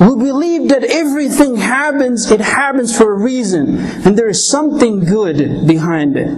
We 0.00 0.16
believe 0.16 0.70
that 0.70 0.82
everything 0.82 1.56
happens, 1.56 2.30
it 2.30 2.40
happens 2.40 2.96
for 2.96 3.12
a 3.12 3.18
reason, 3.18 3.78
and 3.78 4.16
there 4.16 4.28
is 4.28 4.48
something 4.48 5.00
good 5.00 5.66
behind 5.66 6.16
it. 6.16 6.30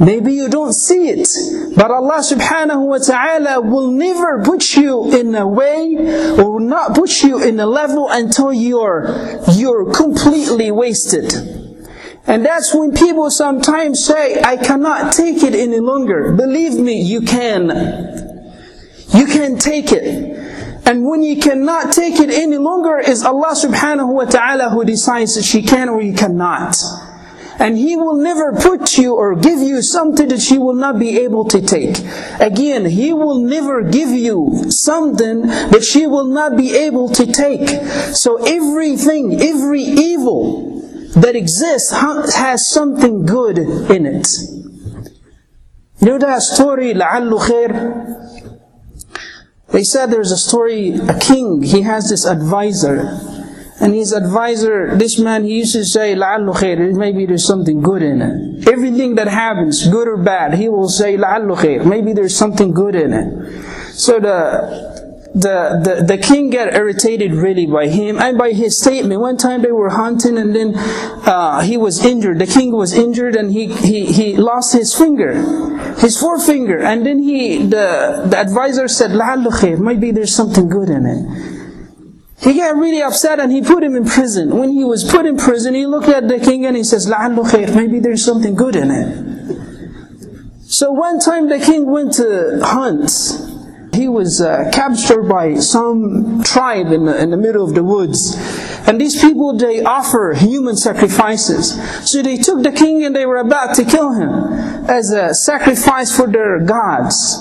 Maybe 0.00 0.32
you 0.32 0.48
don't 0.48 0.72
see 0.72 1.10
it, 1.10 1.28
but 1.76 1.90
Allah 1.90 2.24
subhanahu 2.24 2.88
wa 2.88 2.98
ta'ala 2.98 3.60
will 3.60 3.90
never 3.90 4.42
put 4.42 4.76
you 4.76 5.12
in 5.12 5.34
a 5.34 5.46
way 5.46 5.94
or 6.38 6.52
will 6.52 6.66
not 6.66 6.94
put 6.94 7.22
you 7.22 7.42
in 7.42 7.60
a 7.60 7.66
level 7.66 8.08
until 8.10 8.50
you're, 8.50 9.06
you're 9.52 9.92
completely 9.92 10.70
wasted. 10.70 11.34
And 12.26 12.46
that's 12.46 12.74
when 12.74 12.94
people 12.94 13.30
sometimes 13.30 14.02
say, 14.02 14.40
I 14.40 14.56
cannot 14.56 15.12
take 15.12 15.42
it 15.42 15.54
any 15.54 15.80
longer. 15.80 16.32
Believe 16.32 16.74
me, 16.80 17.02
you 17.02 17.20
can. 17.20 17.68
You 19.14 19.26
can 19.26 19.58
take 19.58 19.92
it. 19.92 20.41
And 20.85 21.05
when 21.05 21.21
you 21.21 21.41
cannot 21.41 21.91
take 21.91 22.19
it 22.19 22.29
any 22.29 22.57
longer, 22.57 22.97
is 22.97 23.23
Allah 23.23 23.53
subhanahu 23.55 24.13
wa 24.13 24.25
ta'ala 24.25 24.69
who 24.69 24.85
decides 24.85 25.35
that 25.35 25.43
she 25.43 25.61
can 25.61 25.89
or 25.89 26.01
you 26.01 26.13
cannot. 26.13 26.77
And 27.59 27.77
He 27.77 27.95
will 27.95 28.15
never 28.15 28.53
put 28.53 28.97
you 28.97 29.15
or 29.15 29.35
give 29.35 29.59
you 29.59 29.81
something 29.81 30.27
that 30.29 30.49
you 30.49 30.61
will 30.61 30.75
not 30.75 30.99
be 30.99 31.19
able 31.19 31.45
to 31.45 31.61
take. 31.61 31.97
Again, 32.39 32.85
He 32.85 33.13
will 33.13 33.39
never 33.39 33.81
give 33.83 34.09
you 34.09 34.69
something 34.69 35.41
that 35.41 35.83
she 35.83 36.05
will 36.07 36.27
not 36.27 36.55
be 36.55 36.75
able 36.75 37.09
to 37.09 37.25
take. 37.25 37.67
So 38.15 38.37
everything, 38.45 39.41
every 39.41 39.81
evil 39.81 40.81
that 41.15 41.35
exists 41.35 41.91
has 41.91 42.67
something 42.67 43.25
good 43.25 43.57
in 43.57 44.05
it. 44.05 44.27
You 45.99 46.09
know 46.09 46.19
that 46.19 46.43
story, 46.43 46.93
لَعَلُّ 46.93 47.39
خَيْرٌ 47.41 48.20
they 49.71 49.83
said 49.83 50.07
there's 50.07 50.31
a 50.31 50.37
story, 50.37 50.95
a 50.95 51.19
king, 51.19 51.61
he 51.61 51.81
has 51.81 52.09
this 52.09 52.25
advisor. 52.25 53.19
And 53.79 53.93
his 53.93 54.11
advisor, 54.11 54.95
this 54.97 55.19
man, 55.19 55.43
he 55.43 55.59
used 55.59 55.73
to 55.73 55.85
say, 55.85 56.15
لَعَلُّ 56.15 56.51
خَيْرٍ 56.55 56.95
Maybe 56.97 57.27
there's 57.27 57.45
something 57.45 57.81
good 57.81 58.01
in 58.01 58.21
it. 58.21 58.67
Everything 58.67 59.15
that 59.15 59.27
happens, 59.27 59.87
good 59.87 60.07
or 60.07 60.17
bad, 60.17 60.55
he 60.55 60.67
will 60.67 60.89
say, 60.89 61.15
لَعَلُّ 61.15 61.55
خَيْرٍ 61.57 61.85
Maybe 61.85 62.13
there's 62.13 62.35
something 62.35 62.73
good 62.73 62.95
in 62.95 63.13
it. 63.13 63.93
So 63.93 64.19
the 64.19 64.90
the, 65.33 65.81
the, 65.83 66.03
the 66.03 66.17
king 66.17 66.49
got 66.49 66.73
irritated 66.73 67.31
really 67.33 67.65
by 67.65 67.87
him 67.87 68.17
and 68.17 68.37
by 68.37 68.53
his 68.53 68.79
statement. 68.79 69.21
One 69.21 69.37
time 69.37 69.61
they 69.61 69.71
were 69.71 69.89
hunting 69.89 70.37
and 70.37 70.55
then 70.55 70.73
uh, 70.75 71.61
he 71.61 71.77
was 71.77 72.03
injured. 72.03 72.39
The 72.39 72.47
king 72.47 72.71
was 72.71 72.93
injured 72.93 73.35
and 73.35 73.51
he, 73.51 73.67
he, 73.67 74.05
he 74.11 74.37
lost 74.37 74.73
his 74.73 74.95
finger, 74.95 75.33
his 75.99 76.19
forefinger. 76.19 76.79
And 76.79 77.05
then 77.05 77.19
he, 77.19 77.57
the, 77.57 78.25
the 78.29 78.37
advisor 78.37 78.87
said, 78.87 79.11
لَعَلُّ 79.11 79.79
Maybe 79.79 80.11
there's 80.11 80.33
something 80.33 80.69
good 80.69 80.89
in 80.89 81.05
it. 81.05 81.57
He 82.39 82.57
got 82.57 82.75
really 82.75 83.01
upset 83.01 83.39
and 83.39 83.51
he 83.51 83.61
put 83.61 83.83
him 83.83 83.95
in 83.95 84.05
prison. 84.05 84.57
When 84.57 84.69
he 84.69 84.83
was 84.83 85.03
put 85.03 85.25
in 85.25 85.37
prison, 85.37 85.73
he 85.73 85.85
looked 85.85 86.09
at 86.09 86.27
the 86.27 86.39
king 86.39 86.65
and 86.65 86.75
he 86.75 86.83
says, 86.83 87.07
لَعَلُّ 87.07 87.75
Maybe 87.75 87.99
there's 87.99 88.23
something 88.23 88.55
good 88.55 88.75
in 88.75 88.91
it. 88.91 90.67
So 90.69 90.91
one 90.91 91.19
time 91.19 91.49
the 91.49 91.59
king 91.59 91.89
went 91.89 92.13
to 92.15 92.59
hunt 92.63 93.11
he 93.94 94.08
was 94.08 94.40
uh, 94.40 94.70
captured 94.72 95.28
by 95.28 95.56
some 95.56 96.42
tribe 96.42 96.86
in 96.92 97.04
the, 97.04 97.22
in 97.22 97.30
the 97.30 97.36
middle 97.36 97.64
of 97.64 97.74
the 97.74 97.84
woods. 97.84 98.34
And 98.86 99.00
these 99.00 99.20
people, 99.20 99.56
they 99.56 99.82
offer 99.82 100.34
human 100.36 100.76
sacrifices. 100.76 101.72
So 102.10 102.22
they 102.22 102.36
took 102.36 102.62
the 102.62 102.72
king 102.72 103.04
and 103.04 103.14
they 103.14 103.26
were 103.26 103.36
about 103.36 103.74
to 103.76 103.84
kill 103.84 104.12
him 104.12 104.30
as 104.88 105.12
a 105.12 105.34
sacrifice 105.34 106.16
for 106.16 106.26
their 106.26 106.60
gods. 106.60 107.38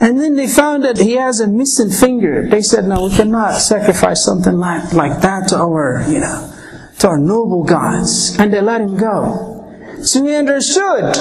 And 0.00 0.18
then 0.18 0.36
they 0.36 0.46
found 0.46 0.84
that 0.84 0.96
he 0.96 1.14
has 1.14 1.40
a 1.40 1.46
missing 1.46 1.90
finger. 1.90 2.48
They 2.48 2.62
said, 2.62 2.86
no, 2.86 3.08
we 3.08 3.14
cannot 3.14 3.60
sacrifice 3.60 4.24
something 4.24 4.56
like, 4.56 4.92
like 4.94 5.20
that 5.20 5.48
to 5.48 5.56
our, 5.56 6.06
you 6.08 6.20
know, 6.20 6.54
to 7.00 7.08
our 7.08 7.18
noble 7.18 7.64
gods. 7.64 8.38
And 8.38 8.52
they 8.52 8.62
let 8.62 8.80
him 8.80 8.96
go. 8.96 9.59
So 10.02 10.24
he 10.24 10.34
understood. 10.34 11.14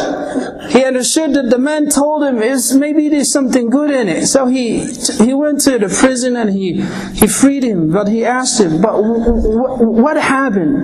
He 0.72 0.86
understood 0.86 1.34
that 1.34 1.50
the 1.50 1.58
man 1.60 1.90
told 1.90 2.24
him 2.24 2.42
is 2.42 2.74
maybe 2.74 3.10
there's 3.10 3.32
something 3.32 3.70
good 3.70 3.92
in 3.92 4.08
it. 4.08 4.28
So 4.28 4.46
he 4.46 4.86
he 5.26 5.34
went 5.34 5.62
to 5.62 5.78
the 5.78 5.90
prison 5.90 6.36
and 6.38 6.50
he 6.50 6.82
he 7.14 7.28
freed 7.28 7.64
him. 7.64 7.92
But 7.92 8.08
he 8.08 8.26
asked 8.26 8.60
him, 8.60 8.82
"But 8.82 8.96
what 9.00 10.18
happened? 10.18 10.78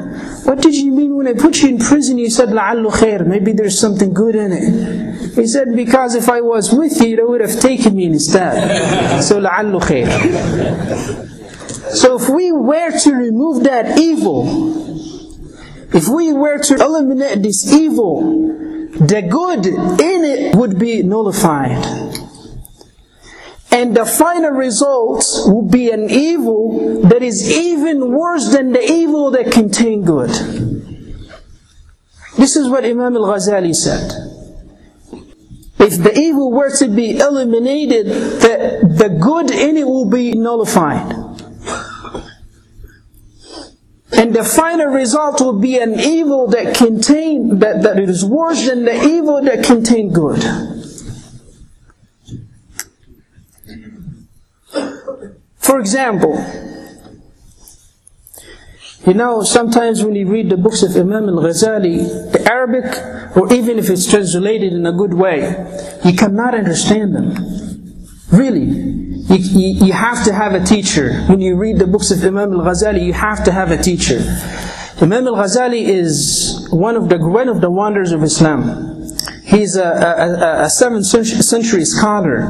What 0.44 0.62
did 0.62 0.76
you 0.76 0.92
mean 0.92 1.16
when 1.16 1.28
I 1.28 1.34
put 1.34 1.62
you 1.62 1.70
in 1.70 1.80
prison? 1.80 2.18
You 2.18 2.30
said 2.30 2.50
la'allu 2.50 2.92
khair. 2.92 3.26
Maybe 3.26 3.54
there's 3.54 3.80
something 3.80 4.14
good 4.14 4.36
in 4.36 4.52
it." 4.52 5.36
He 5.36 5.48
said, 5.48 5.76
"Because 5.76 6.16
if 6.16 6.28
I 6.30 6.42
was 6.42 6.72
with 6.74 7.02
you, 7.02 7.16
they 7.16 7.24
would 7.24 7.42
have 7.42 7.60
taken 7.60 7.96
me 7.96 8.06
instead." 8.06 9.24
So 9.24 9.40
la'allu 9.40 9.82
khair. 9.82 10.10
So 11.96 12.18
if 12.18 12.28
we 12.30 12.52
were 12.52 12.92
to 12.92 13.12
remove 13.14 13.64
that 13.64 13.98
evil 14.00 14.85
if 15.94 16.08
we 16.08 16.34
were 16.34 16.58
to 16.58 16.76
eliminate 16.76 17.44
this 17.44 17.72
evil, 17.74 18.22
the 18.92 19.22
good 19.22 19.66
in 19.66 20.26
it 20.26 20.56
would 20.56 20.80
be 20.80 21.04
nullified. 21.04 21.84
And 23.72 23.96
the 23.96 24.06
final 24.06 24.52
result 24.52 25.26
would 25.48 25.70
be 25.70 25.92
an 25.92 26.10
evil 26.10 27.02
that 27.04 27.22
is 27.22 27.52
even 27.52 28.12
worse 28.12 28.52
than 28.52 28.72
the 28.72 28.82
evil 28.82 29.32
that 29.32 29.52
contained 29.52 30.06
good. 30.06 30.30
This 32.38 32.56
is 32.56 32.70
what 32.70 32.86
Imam 32.86 33.16
al-Ghazali 33.16 33.76
said. 33.76 34.12
If 35.78 36.02
the 36.02 36.18
evil 36.18 36.52
were 36.52 36.76
to 36.78 36.88
be 36.88 37.18
eliminated, 37.18 38.08
the, 38.08 38.80
the 38.98 39.10
good 39.10 39.52
in 39.52 39.78
it 39.78 39.86
will 39.86 40.10
be 40.10 40.34
nullified. 40.34 41.15
And 44.18 44.34
the 44.34 44.44
final 44.44 44.88
result 44.88 45.42
will 45.42 45.60
be 45.60 45.78
an 45.78 46.00
evil 46.00 46.48
that 46.48 46.76
contain 46.76 47.60
that, 47.60 47.84
that 47.84 48.00
is 48.00 48.24
worse 48.24 48.66
than 48.68 48.86
the 48.86 49.04
evil 49.04 49.42
that 49.42 49.64
contain 49.64 50.14
good. 50.14 50.42
For 55.58 55.80
example, 55.80 56.34
you 59.06 59.14
know, 59.14 59.44
sometimes 59.44 60.04
when 60.04 60.16
you 60.16 60.28
read 60.28 60.50
the 60.50 60.58
books 60.58 60.82
of 60.82 60.96
Imam 60.96 61.30
al-Ghazali, 61.30 62.32
the 62.32 62.52
Arabic, 62.52 63.38
or 63.38 63.54
even 63.54 63.78
if 63.78 63.90
it's 63.90 64.10
translated 64.10 64.74
in 64.74 64.86
a 64.86 64.94
good 64.94 65.14
way, 65.14 65.42
you 66.04 66.14
cannot 66.14 66.56
understand 66.56 67.16
them. 67.16 68.08
Really. 68.32 69.05
You, 69.28 69.86
you, 69.88 69.94
have 69.94 70.24
to 70.26 70.34
have 70.34 70.54
a 70.54 70.64
teacher. 70.64 71.24
When 71.24 71.42
you 71.42 71.56
read 71.56 71.80
the 71.80 71.88
books 71.88 72.12
of 72.12 72.24
Imam 72.24 72.54
al-Ghazali, 72.54 73.04
you 73.04 73.14
have 73.14 73.44
to 73.46 73.52
have 73.52 73.72
a 73.72 73.78
teacher. 73.78 74.20
Imam 75.02 75.28
al-Ghazali 75.28 75.82
is 75.82 76.68
one 76.72 76.96
of 76.96 77.10
the 77.10 77.18
one 77.18 77.50
of 77.50 77.60
the 77.60 77.72
wonders 77.72 78.12
of 78.12 78.22
Islam. 78.22 79.02
He 79.44 79.58
He's 79.58 79.76
a, 79.76 79.84
a, 79.84 80.64
a 80.64 80.68
7th 80.68 81.44
century 81.44 81.86
scholar. 81.86 82.42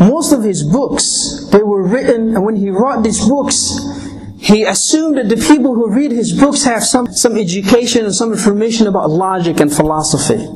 Most 0.00 0.32
of 0.32 0.42
his 0.42 0.62
books, 0.62 1.48
they 1.52 1.62
were 1.62 1.82
written, 1.82 2.34
and 2.34 2.44
when 2.44 2.56
he 2.56 2.70
wrote 2.70 3.02
these 3.02 3.26
books, 3.28 3.78
he 4.38 4.64
assumed 4.64 5.18
that 5.18 5.28
the 5.28 5.36
people 5.36 5.74
who 5.74 5.90
read 5.90 6.12
his 6.12 6.32
books 6.32 6.64
have 6.64 6.82
some, 6.82 7.12
some 7.12 7.36
education 7.36 8.06
and 8.06 8.14
some 8.14 8.32
information 8.32 8.86
about 8.86 9.10
logic 9.10 9.60
and 9.60 9.72
philosophy. 9.72 10.48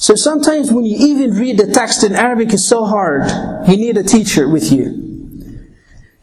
So 0.00 0.14
sometimes 0.14 0.70
when 0.70 0.84
you 0.84 0.96
even 0.96 1.32
read 1.32 1.58
the 1.58 1.72
text 1.72 2.04
in 2.04 2.14
Arabic, 2.14 2.52
it's 2.52 2.64
so 2.64 2.84
hard. 2.84 3.28
You 3.68 3.76
need 3.76 3.96
a 3.96 4.04
teacher 4.04 4.48
with 4.48 4.70
you. 4.70 5.66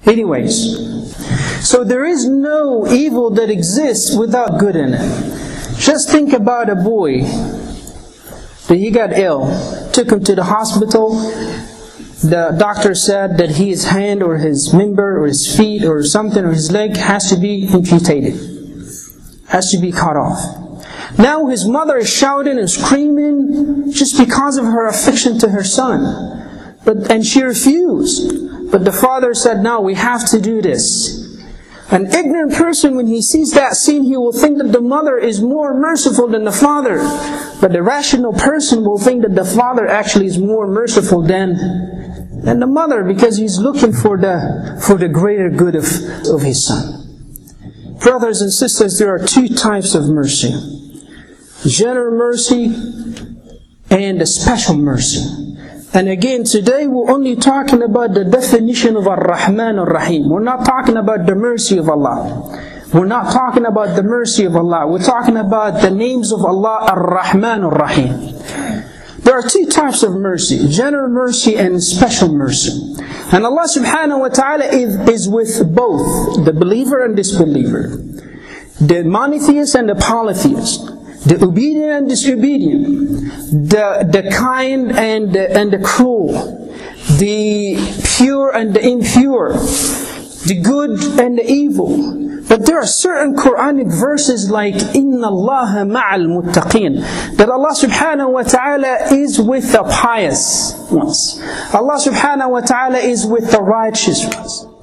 Anyways, 0.06 1.68
so 1.68 1.84
there 1.84 2.06
is 2.06 2.26
no 2.26 2.88
evil 2.88 3.32
that 3.32 3.50
exists 3.50 4.16
without 4.16 4.60
good 4.60 4.78
in 4.78 4.94
it. 4.94 5.78
Just 5.78 6.10
think 6.10 6.32
about 6.32 6.70
a 6.70 6.76
boy 6.76 7.24
that 7.24 8.78
he 8.78 8.92
got 8.92 9.12
ill, 9.12 9.52
took 9.92 10.10
him 10.10 10.24
to 10.24 10.36
the 10.36 10.46
hospital. 10.46 11.20
The 12.24 12.56
doctor 12.58 12.96
said 12.96 13.38
that 13.40 13.50
his 13.50 13.84
hand 13.84 14.24
or 14.24 14.38
his 14.38 14.74
member 14.74 15.22
or 15.22 15.28
his 15.28 15.54
feet 15.54 15.84
or 15.84 16.02
something 16.04 16.46
or 16.46 16.54
his 16.54 16.72
leg 16.72 16.96
has 16.96 17.30
to 17.30 17.36
be 17.36 17.68
amputated, 17.68 18.36
has 19.50 19.70
to 19.72 19.78
be 19.80 19.92
cut 19.92 20.16
off. 20.16 20.65
Now 21.18 21.48
his 21.48 21.66
mother 21.68 21.98
is 21.98 22.10
shouting 22.10 22.60
and 22.60 22.70
screaming 22.70 23.92
just 23.92 24.18
because 24.18 24.58
of 24.58 24.66
her 24.66 24.88
affection 24.88 25.40
to 25.40 25.50
her 25.50 25.64
son. 25.64 26.78
But, 26.84 27.10
and 27.10 27.26
she 27.26 27.42
refused. 27.42 28.72
But 28.72 28.84
the 28.84 28.92
father 28.92 29.34
said, 29.34 29.62
no, 29.62 29.82
we 29.82 29.96
have 29.96 30.30
to 30.32 30.42
do 30.42 30.62
this. 30.62 31.24
An 31.92 32.08
ignorant 32.08 32.54
person, 32.54 32.96
when 32.96 33.08
he 33.08 33.22
sees 33.22 33.52
that 33.52 33.76
scene, 33.76 34.04
he 34.04 34.18
will 34.18 34.34
think 34.34 34.58
that 34.58 34.72
the 34.72 34.82
mother 34.82 35.18
is 35.18 35.40
more 35.40 35.80
merciful 35.80 36.28
than 36.28 36.44
the 36.44 36.52
father. 36.52 36.98
But 37.62 37.72
the 37.72 37.84
rational 37.84 38.34
person 38.34 38.84
will 38.84 38.98
think 38.98 39.22
that 39.22 39.36
the 39.36 39.46
father 39.46 39.88
actually 39.88 40.26
is 40.26 40.38
more 40.38 40.68
merciful 40.68 41.22
than, 41.22 41.54
than 42.44 42.60
the 42.60 42.68
mother 42.68 43.04
because 43.04 43.38
he's 43.38 43.60
looking 43.60 43.94
for 43.94 44.18
the, 44.18 44.82
for 44.86 44.96
the 44.96 45.08
greater 45.08 45.50
good 45.50 45.76
of, 45.76 45.86
of 46.28 46.42
his 46.42 46.66
son. 46.66 47.04
Brothers 48.02 48.42
and 48.42 48.52
sisters, 48.52 49.00
there 49.00 49.14
are 49.14 49.26
two 49.26 49.48
types 49.48 49.96
of 49.96 50.10
mercy 50.10 50.75
general 51.66 52.18
mercy, 52.18 52.74
and 53.90 54.22
a 54.22 54.26
special 54.26 54.76
mercy. 54.76 55.22
And 55.94 56.10
again, 56.10 56.44
today 56.44 56.88
we're 56.88 57.10
only 57.10 57.36
talking 57.36 57.82
about 57.82 58.14
the 58.14 58.26
definition 58.26 58.98
of 58.98 59.08
Ar-Rahman 59.08 59.80
Ar-Rahim. 59.80 60.30
We're 60.30 60.44
not 60.44 60.66
talking 60.66 60.98
about 60.98 61.26
the 61.26 61.36
mercy 61.36 61.78
of 61.78 61.90
Allah. 61.90 62.84
We're 62.94 63.06
not 63.06 63.32
talking 63.32 63.66
about 63.66 63.96
the 63.96 64.04
mercy 64.04 64.44
of 64.46 64.56
Allah. 64.56 64.88
We're 64.88 65.04
talking 65.04 65.38
about 65.38 65.82
the 65.82 65.92
names 65.92 66.32
of 66.32 66.44
Allah 66.44 66.88
Ar-Rahman 66.92 67.64
Ar-Rahim. 67.64 68.34
There 69.20 69.34
are 69.34 69.48
two 69.48 69.66
types 69.68 70.04
of 70.04 70.16
mercy, 70.16 70.68
general 70.68 71.10
mercy 71.10 71.56
and 71.56 71.82
special 71.82 72.32
mercy. 72.32 72.96
And 73.32 73.46
Allah 73.46 73.66
subhanahu 73.66 74.20
wa 74.20 74.28
ta'ala 74.30 74.66
is, 74.66 74.96
is 75.10 75.30
with 75.30 75.74
both, 75.74 76.46
the 76.46 76.54
believer 76.54 77.04
and 77.04 77.16
disbeliever. 77.16 77.98
The 78.82 79.04
monotheist 79.04 79.76
and 79.76 79.90
the 79.90 79.96
polytheist 79.96 80.95
the 81.26 81.44
obedient 81.44 81.92
and 81.92 82.10
disobedient, 82.10 82.84
the, 83.70 84.08
the 84.12 84.30
kind 84.32 84.92
and 84.92 85.34
the, 85.34 85.52
and 85.58 85.74
the 85.74 85.80
cruel, 85.80 86.32
the 87.18 87.78
pure 88.18 88.56
and 88.56 88.76
the 88.76 88.88
impure, 88.88 89.54
the 89.54 90.62
good 90.64 91.20
and 91.20 91.38
the 91.38 91.52
evil. 91.52 92.22
But 92.48 92.68
there 92.68 92.78
are 92.78 92.86
certain 92.86 93.36
Quranic 93.36 93.92
verses 93.92 94.52
like 94.52 94.76
Inna 94.94 95.30
Allah 95.30 95.84
ma'al 95.84 96.28
muttaqin 96.30 97.38
that 97.38 97.50
Allah 97.50 97.74
subhanahu 97.74 98.32
wa 98.32 98.44
ta'ala 98.44 99.12
is 99.12 99.42
with 99.42 99.72
the 99.72 99.82
pious 99.84 100.76
ones. 100.92 101.42
Allah 101.74 101.98
subhanahu 101.98 102.52
wa 102.52 102.62
ta'ala 102.62 103.00
is 103.00 103.26
with 103.26 103.50
the 103.50 103.62
righteous 103.62 104.24
ones. 104.26 104.75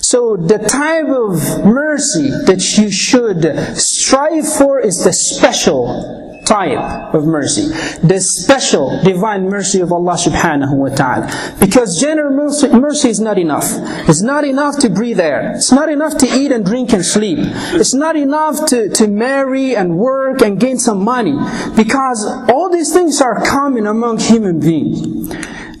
So 0.00 0.36
the 0.36 0.58
type 0.58 1.08
of 1.08 1.64
mercy 1.64 2.30
that 2.46 2.78
you 2.78 2.90
should 2.90 3.42
strive 3.76 4.46
for 4.46 4.80
is 4.80 5.04
the 5.04 5.12
special 5.12 6.18
type 6.48 7.14
of 7.14 7.26
mercy. 7.26 7.68
The 8.00 8.20
special 8.20 9.02
divine 9.04 9.48
mercy 9.48 9.80
of 9.80 9.92
Allah 9.92 10.16
subhanahu 10.16 10.72
wa 10.74 10.88
ta'ala. 10.88 11.28
Because 11.60 12.00
general 12.00 12.32
mercy, 12.32 13.08
is 13.08 13.20
not 13.20 13.38
enough. 13.38 13.68
It's 14.08 14.22
not 14.22 14.44
enough 14.44 14.78
to 14.78 14.88
breathe 14.88 15.20
air. 15.20 15.52
It's 15.56 15.70
not 15.70 15.90
enough 15.90 16.16
to 16.18 16.26
eat 16.26 16.50
and 16.50 16.64
drink 16.64 16.92
and 16.92 17.04
sleep. 17.04 17.38
It's 17.76 17.94
not 17.94 18.16
enough 18.16 18.66
to, 18.72 18.88
to 18.88 19.06
marry 19.06 19.76
and 19.76 19.98
work 19.98 20.40
and 20.40 20.58
gain 20.58 20.78
some 20.78 21.04
money. 21.04 21.36
Because 21.76 22.24
all 22.48 22.70
these 22.70 22.92
things 22.92 23.20
are 23.20 23.44
common 23.44 23.86
among 23.86 24.18
human 24.18 24.58
beings. 24.58 25.28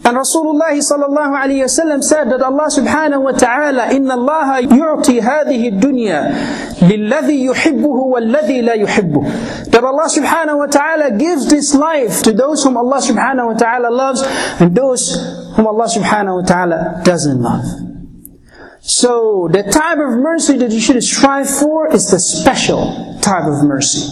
And 0.07 0.17
Rasulullah 0.17 0.75
sallallahu 0.75 1.31
alayhi 1.31 1.63
wasallam 1.63 2.03
said 2.03 2.29
that 2.29 2.41
Allah 2.41 2.67
subhanahu 2.67 3.23
wa 3.23 3.31
ta'ala, 3.31 3.87
إِنَّ 3.87 4.11
اللَّهَ 4.11 4.67
يُعْطِي 4.67 5.21
هَذِهِ 5.21 5.79
الدُّنْيا 5.79 6.19
لِلَّذِي 6.81 7.45
يُحِبُّهُ 7.45 7.97
وَالَّذِي 8.11 8.61
لَا 8.67 8.75
يُحِبُّهُ 8.83 9.71
That 9.71 9.83
Allah 9.83 10.07
subhanahu 10.11 10.57
wa 10.57 10.65
ta'ala 10.65 11.11
gives 11.17 11.47
this 11.49 11.73
life 11.73 12.21
to 12.23 12.33
those 12.33 12.63
whom 12.63 12.75
Allah 12.75 12.99
subhanahu 12.99 13.53
wa 13.53 13.57
ta'ala 13.57 13.89
loves 13.89 14.21
and 14.59 14.75
those 14.75 15.15
whom 15.55 15.67
Allah 15.67 15.87
subhanahu 15.87 16.41
wa 16.41 16.45
ta'ala 16.45 17.01
doesn't 17.05 17.41
love. 17.41 17.63
So 18.81 19.47
the 19.49 19.63
type 19.63 19.97
of 19.97 20.19
mercy 20.19 20.57
that 20.57 20.71
you 20.71 20.81
should 20.81 21.01
strive 21.01 21.49
for 21.49 21.87
is 21.93 22.11
the 22.11 22.19
special 22.19 23.16
type 23.28 23.44
of 23.44 23.62
mercy. 23.64 24.08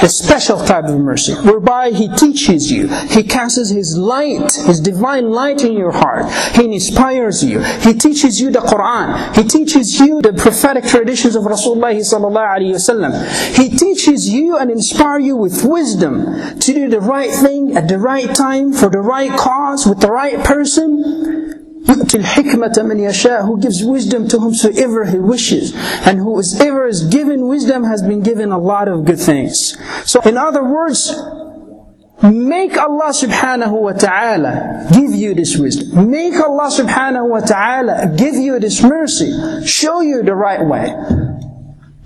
The 0.00 0.08
special 0.08 0.58
type 0.58 0.84
of 0.84 0.98
mercy, 0.98 1.34
whereby 1.34 1.90
He 1.90 2.08
teaches 2.08 2.70
you, 2.70 2.88
He 3.08 3.22
casts 3.22 3.70
His 3.70 3.96
light, 3.96 4.52
His 4.66 4.80
divine 4.80 5.30
light 5.30 5.64
in 5.64 5.72
your 5.72 5.92
heart. 5.92 6.30
He 6.54 6.64
inspires 6.72 7.42
you. 7.42 7.60
He 7.86 7.94
teaches 7.94 8.40
you 8.40 8.50
the 8.50 8.60
Quran. 8.60 9.34
He 9.34 9.44
teaches 9.44 9.98
you 9.98 10.20
the 10.20 10.32
prophetic 10.32 10.84
traditions 10.84 11.34
of 11.34 11.44
Rasulullah 11.44 11.94
He 13.56 13.68
teaches 13.70 14.28
you 14.28 14.56
and 14.56 14.70
inspires 14.70 15.24
you 15.24 15.36
with 15.36 15.64
wisdom 15.64 16.58
to 16.60 16.72
do 16.72 16.88
the 16.88 17.00
right 17.00 17.30
thing 17.30 17.76
at 17.76 17.88
the 17.88 17.98
right 17.98 18.34
time 18.34 18.72
for 18.72 18.88
the 18.90 19.00
right 19.00 19.32
cause 19.38 19.86
with 19.86 20.00
the 20.00 20.10
right 20.10 20.44
person 20.44 21.57
يؤتي 21.89 22.17
الحكمة 22.17 22.83
من 22.83 22.99
يشاء 22.99 23.45
who 23.45 23.59
gives 23.59 23.83
wisdom 23.83 24.27
to 24.27 24.39
whomsoever 24.39 25.05
he 25.05 25.17
wishes 25.19 25.73
and 26.05 26.19
whoever 26.19 26.87
is 26.87 27.03
given 27.03 27.47
wisdom 27.47 27.83
has 27.83 28.01
been 28.01 28.21
given 28.21 28.51
a 28.51 28.57
lot 28.57 28.87
of 28.87 29.05
good 29.05 29.19
things 29.19 29.77
so 30.05 30.21
in 30.21 30.37
other 30.37 30.63
words 30.63 31.13
make 32.21 32.77
Allah 32.77 33.11
subhanahu 33.11 33.81
wa 33.81 33.91
ta'ala 33.91 34.87
give 34.93 35.11
you 35.13 35.33
this 35.33 35.57
wisdom 35.57 36.09
make 36.09 36.35
Allah 36.35 36.71
subhanahu 36.71 37.29
wa 37.29 37.41
ta'ala 37.41 38.15
give 38.15 38.35
you 38.35 38.59
this 38.59 38.81
mercy 38.81 39.31
show 39.65 40.01
you 40.01 40.23
the 40.23 40.35
right 40.35 40.65
way 40.65 40.87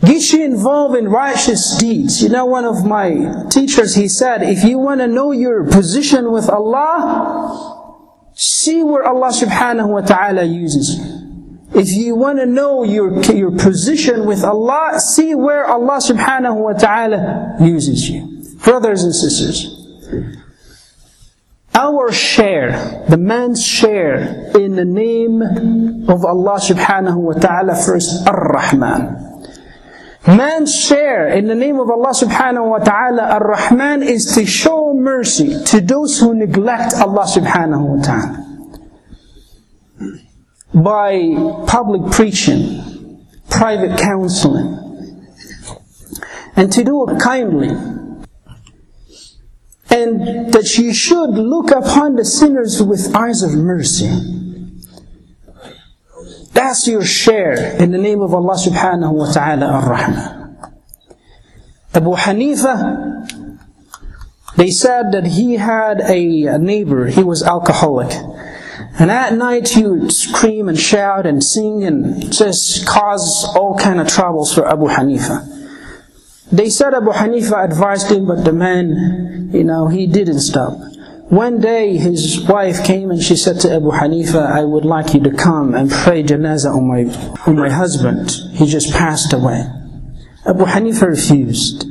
Get 0.05 0.31
you 0.31 0.45
involved 0.45 0.95
in 0.95 1.07
righteous 1.09 1.75
deeds. 1.75 2.21
You 2.21 2.29
know, 2.29 2.45
one 2.45 2.65
of 2.65 2.85
my 2.85 3.45
teachers, 3.49 3.95
he 3.95 4.07
said, 4.07 4.43
if 4.43 4.63
you 4.63 4.77
want 4.77 5.01
to 5.01 5.07
know 5.07 5.31
your 5.31 5.65
position 5.65 6.31
with 6.31 6.47
Allah, 6.49 7.80
See 8.34 8.82
where 8.82 9.06
Allah 9.06 9.28
subhanahu 9.28 9.88
wa 9.88 10.00
ta'ala 10.00 10.44
uses. 10.44 10.98
If 11.74 11.90
you 11.90 12.14
want 12.14 12.38
to 12.38 12.46
know 12.46 12.84
your, 12.84 13.22
your 13.32 13.52
position 13.52 14.26
with 14.26 14.44
Allah, 14.44 15.00
see 15.00 15.34
where 15.34 15.66
Allah 15.66 15.98
subhanahu 15.98 16.56
wa 16.56 16.72
ta'ala 16.72 17.56
uses 17.60 18.08
you. 18.10 18.44
Brothers 18.62 19.04
and 19.04 19.14
sisters, 19.14 19.78
our 21.74 22.12
share, 22.12 23.04
the 23.08 23.16
man's 23.16 23.64
share 23.64 24.52
in 24.54 24.76
the 24.76 24.84
name 24.84 25.40
of 26.08 26.24
Allah 26.24 26.60
subhanahu 26.60 27.16
wa 27.16 27.32
ta'ala 27.32 27.74
first, 27.74 28.28
Ar-Rahman. 28.28 29.31
Man's 30.26 30.72
share 30.72 31.28
in 31.28 31.48
the 31.48 31.54
name 31.54 31.80
of 31.80 31.90
Allah 31.90 32.10
subhanahu 32.14 32.70
wa 32.70 32.78
ta'ala, 32.78 33.22
Ar-Rahman, 33.22 34.04
is 34.04 34.34
to 34.34 34.46
show 34.46 34.94
mercy 34.94 35.64
to 35.64 35.80
those 35.80 36.20
who 36.20 36.32
neglect 36.32 36.94
Allah 36.94 37.26
subhanahu 37.26 37.96
wa 37.96 38.02
ta'ala. 38.02 38.38
By 40.72 41.34
public 41.66 42.12
preaching, 42.12 43.26
private 43.50 43.98
counseling, 43.98 44.78
and 46.54 46.72
to 46.72 46.84
do 46.84 47.08
it 47.08 47.20
kindly. 47.20 47.70
And 49.90 50.52
that 50.52 50.78
you 50.78 50.94
should 50.94 51.30
look 51.30 51.70
upon 51.70 52.14
the 52.14 52.24
sinners 52.24 52.80
with 52.80 53.14
eyes 53.14 53.42
of 53.42 53.54
mercy. 53.54 54.08
That's 56.52 56.86
your 56.86 57.04
share 57.04 57.76
in 57.76 57.90
the 57.92 57.98
name 57.98 58.20
of 58.20 58.34
Allah 58.34 58.54
subhanahu 58.54 59.12
wa 59.12 59.32
ta'ala 59.32 59.66
ar-Rahman. 59.66 60.56
Abu 61.94 62.14
Hanifa, 62.14 63.48
they 64.56 64.70
said 64.70 65.12
that 65.12 65.26
he 65.26 65.56
had 65.56 66.00
a 66.00 66.58
neighbor, 66.58 67.06
he 67.06 67.22
was 67.22 67.42
alcoholic. 67.42 68.12
And 68.98 69.10
at 69.10 69.32
night 69.32 69.68
he 69.70 69.84
would 69.84 70.12
scream 70.12 70.68
and 70.68 70.78
shout 70.78 71.24
and 71.24 71.42
sing 71.42 71.84
and 71.84 72.30
just 72.30 72.86
cause 72.86 73.46
all 73.56 73.78
kind 73.78 73.98
of 74.00 74.08
troubles 74.08 74.52
for 74.54 74.68
Abu 74.68 74.88
Hanifa. 74.88 75.48
They 76.52 76.68
said 76.68 76.92
Abu 76.92 77.12
Hanifa 77.12 77.64
advised 77.64 78.10
him, 78.12 78.26
but 78.26 78.44
the 78.44 78.52
man, 78.52 79.50
you 79.54 79.64
know, 79.64 79.88
he 79.88 80.06
didn't 80.06 80.40
stop. 80.40 80.76
One 81.32 81.60
day 81.60 81.96
his 81.96 82.46
wife 82.46 82.84
came 82.84 83.10
and 83.10 83.22
she 83.22 83.36
said 83.36 83.58
to 83.60 83.74
Abu 83.74 83.90
Hanifa, 83.90 84.52
I 84.52 84.64
would 84.64 84.84
like 84.84 85.14
you 85.14 85.20
to 85.20 85.30
come 85.30 85.74
and 85.74 85.90
pray 85.90 86.22
janazah 86.22 86.76
on 86.76 86.86
my, 86.86 87.04
on 87.46 87.56
my 87.56 87.70
husband. 87.70 88.30
He 88.52 88.66
just 88.66 88.92
passed 88.92 89.32
away. 89.32 89.64
Abu 90.44 90.66
Hanifa 90.66 91.08
refused. 91.08 91.86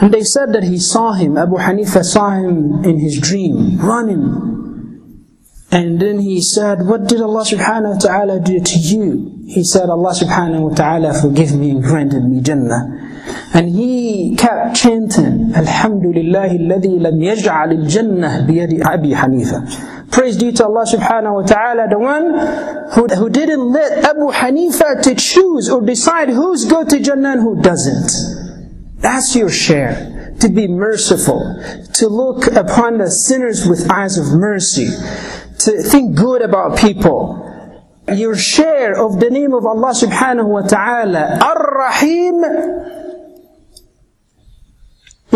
And 0.00 0.12
they 0.12 0.24
said 0.24 0.52
that 0.52 0.64
he 0.64 0.80
saw 0.80 1.12
him, 1.12 1.38
Abu 1.38 1.58
Hanifa 1.58 2.02
saw 2.02 2.30
him 2.30 2.82
in 2.84 2.98
his 2.98 3.20
dream, 3.20 3.78
running. 3.78 5.14
And 5.70 6.00
then 6.00 6.18
he 6.18 6.40
said, 6.40 6.88
What 6.88 7.06
did 7.06 7.20
Allah 7.20 7.44
subhanahu 7.44 7.92
wa 7.94 7.98
ta'ala 8.00 8.40
do 8.40 8.58
to 8.58 8.78
you? 8.80 9.44
He 9.46 9.62
said, 9.62 9.88
Allah 9.88 10.12
subhanahu 10.12 10.70
wa 10.70 10.74
ta'ala 10.74 11.14
forgive 11.14 11.54
me 11.54 11.70
and 11.70 11.84
granted 11.84 12.24
me 12.24 12.40
Jannah. 12.40 13.05
And 13.54 13.68
he 13.68 14.36
kept 14.36 14.76
chanting, 14.76 15.52
Alhamdulillah 15.54 16.48
alladhi 16.50 17.00
lam 17.00 17.18
yaj'al. 17.18 17.76
Praise 20.10 20.36
due 20.36 20.52
to 20.52 20.64
Allah 20.64 20.84
subhanahu 20.86 21.34
wa 21.34 21.42
ta'ala, 21.42 21.88
the 21.88 21.98
one 21.98 22.38
who, 22.94 23.06
who 23.16 23.28
didn't 23.28 23.72
let 23.72 24.04
Abu 24.04 24.30
Hanifa 24.30 25.02
to 25.02 25.14
choose 25.14 25.68
or 25.68 25.80
decide 25.80 26.28
who's 26.28 26.64
go 26.64 26.84
to 26.84 27.00
Jannah 27.00 27.32
and 27.32 27.40
who 27.40 27.60
doesn't. 27.60 28.12
That's 28.98 29.34
your 29.34 29.50
share. 29.50 30.12
To 30.40 30.48
be 30.50 30.68
merciful, 30.68 31.62
to 31.94 32.08
look 32.08 32.46
upon 32.46 32.98
the 32.98 33.10
sinners 33.10 33.66
with 33.66 33.90
eyes 33.90 34.18
of 34.18 34.38
mercy, 34.38 34.88
to 35.60 35.82
think 35.82 36.14
good 36.14 36.42
about 36.42 36.76
people. 36.78 37.42
Your 38.12 38.36
share 38.36 39.02
of 39.02 39.18
the 39.18 39.30
name 39.30 39.54
of 39.54 39.64
Allah 39.64 39.92
subhanahu 39.92 40.46
wa 40.46 40.60
ta'ala, 40.60 41.38
Ar-Rahim, 41.40 42.44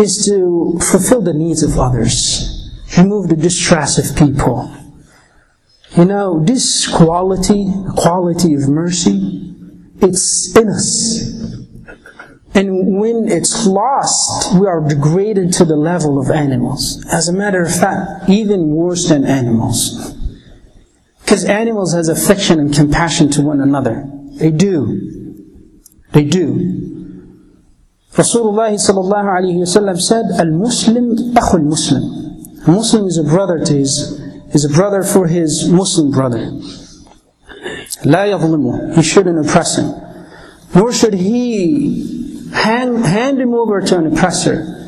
is 0.01 0.25
to 0.25 0.79
fulfill 0.79 1.21
the 1.21 1.33
needs 1.33 1.63
of 1.63 1.77
others, 1.77 2.71
remove 2.97 3.29
the 3.29 3.35
distress 3.35 3.97
of 3.97 4.17
people. 4.17 4.75
You 5.95 6.05
know, 6.05 6.43
this 6.43 6.87
quality, 6.87 7.71
quality 7.95 8.53
of 8.55 8.67
mercy, 8.67 9.53
it's 10.01 10.55
in 10.55 10.69
us. 10.69 11.41
And 12.53 12.99
when 12.99 13.29
it's 13.29 13.65
lost, 13.65 14.59
we 14.59 14.67
are 14.67 14.85
degraded 14.85 15.53
to 15.53 15.65
the 15.65 15.75
level 15.75 16.19
of 16.19 16.29
animals. 16.29 17.05
As 17.11 17.29
a 17.29 17.33
matter 17.33 17.61
of 17.61 17.73
fact, 17.73 18.29
even 18.29 18.71
worse 18.71 19.07
than 19.07 19.23
animals. 19.23 20.13
Because 21.21 21.45
animals 21.45 21.93
has 21.93 22.09
affection 22.09 22.59
and 22.59 22.73
compassion 22.73 23.29
to 23.31 23.41
one 23.41 23.61
another. 23.61 24.09
They 24.33 24.51
do. 24.51 25.45
They 26.11 26.25
do. 26.25 26.90
Rasulullah 28.13 28.71
sallallahu 28.75 29.27
alayhi 29.39 29.59
wasallam 29.63 29.99
said, 29.99 30.25
Al-Muslim 30.37 31.33
akhul 31.33 31.63
Muslim. 31.63 32.03
A 32.67 32.71
Muslim 32.71 33.07
is 33.07 33.17
a 33.17 33.23
brother 33.23 33.63
to 33.63 33.73
his, 33.73 34.19
is 34.53 34.65
a 34.65 34.69
brother 34.69 35.01
for 35.03 35.27
his 35.27 35.69
Muslim 35.69 36.11
brother. 36.11 36.51
La 38.03 38.25
yadhlimu. 38.25 38.95
He 38.95 39.03
shouldn't 39.03 39.39
oppress 39.39 39.77
him. 39.77 39.93
Nor 40.75 40.91
should 40.91 41.13
he 41.13 42.49
hand, 42.53 43.05
hand 43.05 43.39
him 43.39 43.53
over 43.53 43.81
to 43.81 43.97
an 43.97 44.07
oppressor. 44.07 44.80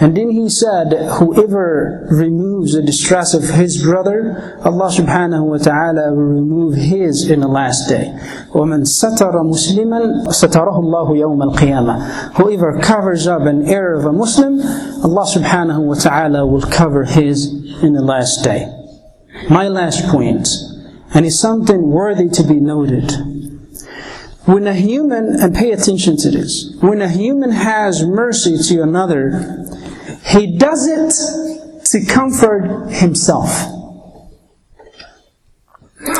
And 0.00 0.16
then 0.16 0.30
he 0.30 0.48
said, 0.48 0.92
whoever 1.18 2.08
removes 2.10 2.72
the 2.72 2.80
distress 2.80 3.34
of 3.34 3.42
his 3.50 3.82
brother, 3.82 4.58
Allah 4.64 4.90
subhanahu 4.90 5.44
wa 5.44 5.58
ta'ala 5.58 6.14
will 6.14 6.40
remove 6.40 6.74
his 6.74 7.28
in 7.30 7.40
the 7.40 7.48
last 7.48 7.86
day. 7.86 8.06
وَمَنْ 8.54 8.88
سَتَرَ 8.88 9.34
مُسْلِمًا 9.34 10.26
سَتَرَهُ 10.28 10.72
اللَّهُ 10.72 11.08
يَوْمَ 11.18 11.54
الْقِيَامَةِ 11.54 12.34
Whoever 12.36 12.80
covers 12.80 13.26
up 13.26 13.42
an 13.42 13.68
error 13.68 13.92
of 13.92 14.06
a 14.06 14.12
Muslim, 14.12 14.60
Allah 14.60 15.26
subhanahu 15.26 15.84
wa 15.84 15.94
ta'ala 15.94 16.46
will 16.46 16.62
cover 16.62 17.04
his 17.04 17.52
in 17.82 17.92
the 17.92 18.02
last 18.02 18.42
day. 18.42 18.72
My 19.50 19.68
last 19.68 20.06
point, 20.06 20.48
and 21.12 21.26
it's 21.26 21.38
something 21.38 21.90
worthy 21.90 22.30
to 22.30 22.42
be 22.42 22.54
noted. 22.54 23.12
When 24.46 24.66
a 24.66 24.72
human, 24.72 25.38
and 25.40 25.54
pay 25.54 25.72
attention 25.72 26.16
to 26.18 26.30
this, 26.30 26.74
when 26.80 27.02
a 27.02 27.08
human 27.08 27.50
has 27.50 28.04
mercy 28.04 28.56
to 28.56 28.82
another, 28.82 29.66
he 30.25 30.57
does 30.57 30.87
it 30.87 31.85
to 31.85 32.05
comfort 32.05 32.89
himself. 32.89 33.49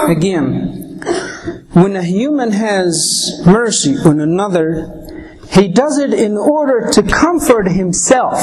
Again, 0.08 1.02
when 1.74 1.96
a 1.96 2.04
human 2.04 2.52
has 2.52 3.42
mercy 3.46 3.96
on 3.98 4.20
another, 4.20 5.38
he 5.50 5.68
does 5.68 5.98
it 5.98 6.14
in 6.14 6.38
order 6.38 6.90
to 6.92 7.04
comfort 7.04 7.68
himself, 7.68 8.40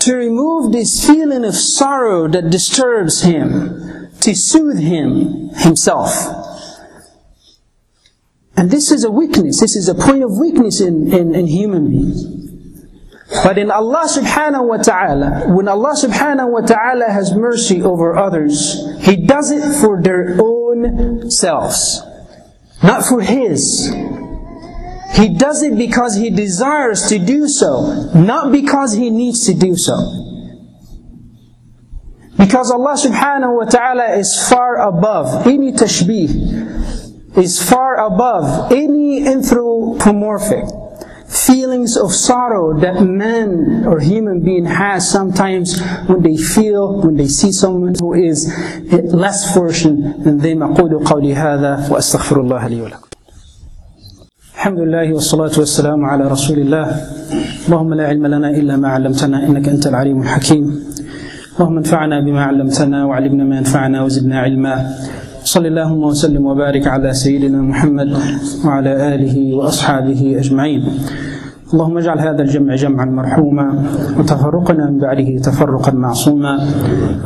to 0.00 0.14
remove 0.14 0.72
this 0.72 1.06
feeling 1.06 1.44
of 1.44 1.54
sorrow 1.54 2.26
that 2.28 2.50
disturbs 2.50 3.22
him, 3.22 4.10
to 4.20 4.34
soothe 4.34 4.78
him 4.78 5.50
himself. 5.50 6.12
And 8.56 8.70
this 8.70 8.90
is 8.90 9.04
a 9.04 9.10
weakness. 9.10 9.60
This 9.60 9.76
is 9.76 9.88
a 9.88 9.94
point 9.94 10.22
of 10.22 10.38
weakness 10.38 10.80
in, 10.80 11.12
in, 11.12 11.34
in 11.34 11.46
human 11.46 11.90
beings. 11.90 12.41
But 13.40 13.56
in 13.56 13.70
Allah 13.70 14.04
subhanahu 14.04 14.68
wa 14.68 14.76
ta'ala, 14.76 15.48
when 15.48 15.66
Allah 15.66 15.96
subhanahu 15.96 16.52
wa 16.52 16.60
ta'ala 16.60 17.08
has 17.08 17.34
mercy 17.34 17.82
over 17.82 18.14
others, 18.16 18.76
He 19.00 19.16
does 19.16 19.50
it 19.50 19.80
for 19.80 20.02
their 20.02 20.36
own 20.38 21.30
selves, 21.30 22.02
not 22.82 23.04
for 23.06 23.22
His. 23.22 23.88
He 25.14 25.32
does 25.32 25.62
it 25.62 25.78
because 25.78 26.14
He 26.14 26.28
desires 26.28 27.08
to 27.08 27.18
do 27.18 27.48
so, 27.48 28.12
not 28.14 28.52
because 28.52 28.92
He 28.92 29.08
needs 29.08 29.46
to 29.46 29.54
do 29.54 29.76
so. 29.76 29.96
Because 32.36 32.70
Allah 32.70 33.00
subhanahu 33.00 33.56
wa 33.56 33.64
ta'ala 33.64 34.12
is 34.20 34.36
far 34.46 34.76
above 34.76 35.46
any 35.46 35.72
tashbih, 35.72 37.38
is 37.38 37.56
far 37.58 37.96
above 37.96 38.70
any 38.72 39.26
anthropomorphic 39.26 40.81
feelings 41.47 41.91
of 42.03 42.09
sorrow 42.29 42.65
that 42.85 42.97
man 43.23 43.49
or 43.89 43.99
human 43.99 44.37
being 44.47 44.65
has 44.65 45.01
sometimes 45.17 45.67
when 46.09 46.21
they 46.27 46.37
feel, 46.37 46.83
when 47.03 47.15
they 47.21 47.27
see 47.39 47.51
someone 47.63 47.93
who 48.01 48.13
is 48.29 48.39
less 49.25 49.39
fortunate 49.53 50.23
than 50.23 50.37
them. 50.45 50.57
أقول 50.63 51.03
قولي 51.05 51.35
هذا 51.35 51.87
وأستغفر 51.91 52.41
الله 52.41 52.67
لي 52.67 52.81
ولكم. 52.81 53.07
الحمد 54.55 54.79
لله 54.79 55.13
والصلاة 55.13 55.51
والسلام 55.59 56.05
على 56.05 56.23
رسول 56.27 56.57
الله 56.59 56.85
اللهم 57.67 57.93
لا 57.93 58.07
علم 58.07 58.25
لنا 58.27 58.49
إلا 58.49 58.75
ما 58.77 58.87
علمتنا 58.89 59.45
إنك 59.47 59.69
أنت 59.69 59.87
العليم 59.87 60.21
الحكيم 60.21 60.83
اللهم 61.59 61.77
انفعنا 61.77 62.19
بما 62.25 62.43
علمتنا 62.43 63.05
وعلمنا 63.05 63.43
ما 63.43 63.57
ينفعنا 63.57 64.03
وزدنا 64.03 64.39
علما 64.39 64.75
صلى 65.52 65.68
اللهم 65.68 66.02
وسلم 66.02 66.46
وبارك 66.46 66.86
على 66.86 67.12
سيدنا 67.12 67.60
محمد 67.62 68.08
وعلى 68.64 68.92
آله 69.14 69.36
وأصحابه 69.52 70.20
أجمعين. 70.40 70.82
اللهم 71.72 71.98
اجعل 71.98 72.18
هذا 72.18 72.42
الجمع 72.42 72.74
جمعا 72.74 73.04
مرحوما 73.04 73.84
وتفرقنا 74.18 74.90
من 74.90 74.98
بعده 74.98 75.38
تفرقا 75.38 75.92
معصوما 75.92 76.58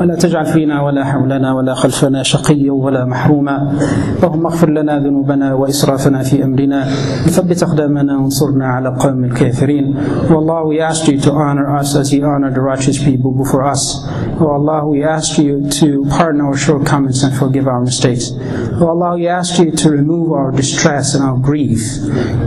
ولا 0.01 0.15
تجعل 0.15 0.47
فينا 0.47 0.83
ولا 0.83 1.05
حولنا 1.05 1.53
ولا 1.55 1.75
خلفنا 1.75 2.23
شقيا 2.23 2.73
ولا 2.73 3.05
محروما 3.05 3.73
اللهم 4.23 4.47
اغفر 4.47 4.71
لنا 4.71 4.99
ذنوبنا 4.99 5.55
واسرافنا 5.55 6.23
في 6.23 6.45
امرنا 6.45 6.85
ثبت 7.27 7.63
اقدامنا 7.63 8.19
وانصرنا 8.19 8.67
على 8.67 8.89
قوم 8.89 9.25
الكافرين 9.25 9.95
والله 10.31 10.63
we 10.71 10.81
ask 10.95 11.09
you 11.09 11.19
to 11.27 11.31
honor 11.33 11.67
us 11.81 11.97
as 11.97 12.13
you 12.13 12.23
honor 12.25 12.51
the 12.51 12.61
righteous 12.61 12.99
people 13.09 13.33
before 13.43 13.65
us 13.75 13.83
Oh 14.41 14.51
Allah 14.59 14.81
we 14.87 15.03
ask 15.17 15.39
you 15.39 15.55
to 15.81 15.87
pardon 16.17 16.41
our 16.47 16.57
shortcomings 16.67 17.19
and 17.25 17.35
forgive 17.43 17.67
our 17.67 17.81
mistakes 17.81 18.25
Oh 18.81 18.89
Allah 18.95 19.11
we 19.17 19.27
ask 19.41 19.59
you 19.59 19.71
to 19.83 19.87
remove 19.91 20.27
our 20.41 20.51
distress 20.63 21.15
and 21.15 21.23
our 21.29 21.39
grief 21.51 21.83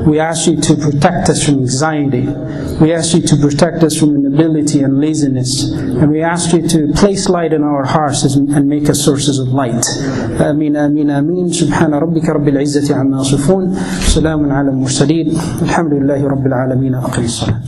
we 0.09 0.15
ask 0.31 0.41
you 0.49 0.55
to 0.67 0.73
protect 0.85 1.23
us 1.33 1.39
from 1.45 1.55
anxiety 1.65 1.88
anxiety. 1.88 2.24
We 2.82 2.88
ask 2.98 3.08
you 3.16 3.22
to 3.30 3.36
protect 3.46 3.78
us 3.88 3.94
from 3.98 4.10
inability 4.20 4.78
and 4.86 4.92
laziness. 5.00 5.50
And 6.00 6.10
we 6.14 6.20
ask 6.34 6.52
you 6.54 6.62
to 6.74 6.78
place 7.00 7.22
light 7.36 7.52
in 7.58 7.62
our 7.72 7.84
hearts 7.94 8.20
and 8.34 8.64
make 8.74 8.86
us 8.92 8.98
sources 9.08 9.36
of 9.42 9.48
light. 9.62 9.84
آمين 10.50 10.76
آمين 10.76 11.10
آمين 11.10 11.52
سبحان 11.52 11.94
ربك 11.94 12.28
رب 12.28 12.48
العزة 12.48 12.94
عما 12.96 13.20
يصفون 13.20 13.64
سلام 14.00 14.52
على 14.52 14.68
المرسلين 14.70 15.28
الحمد 15.62 15.92
لله 15.92 16.20
رب 16.28 16.46
العالمين 16.46 16.94
أقم 16.94 17.24
الصلاة 17.24 17.60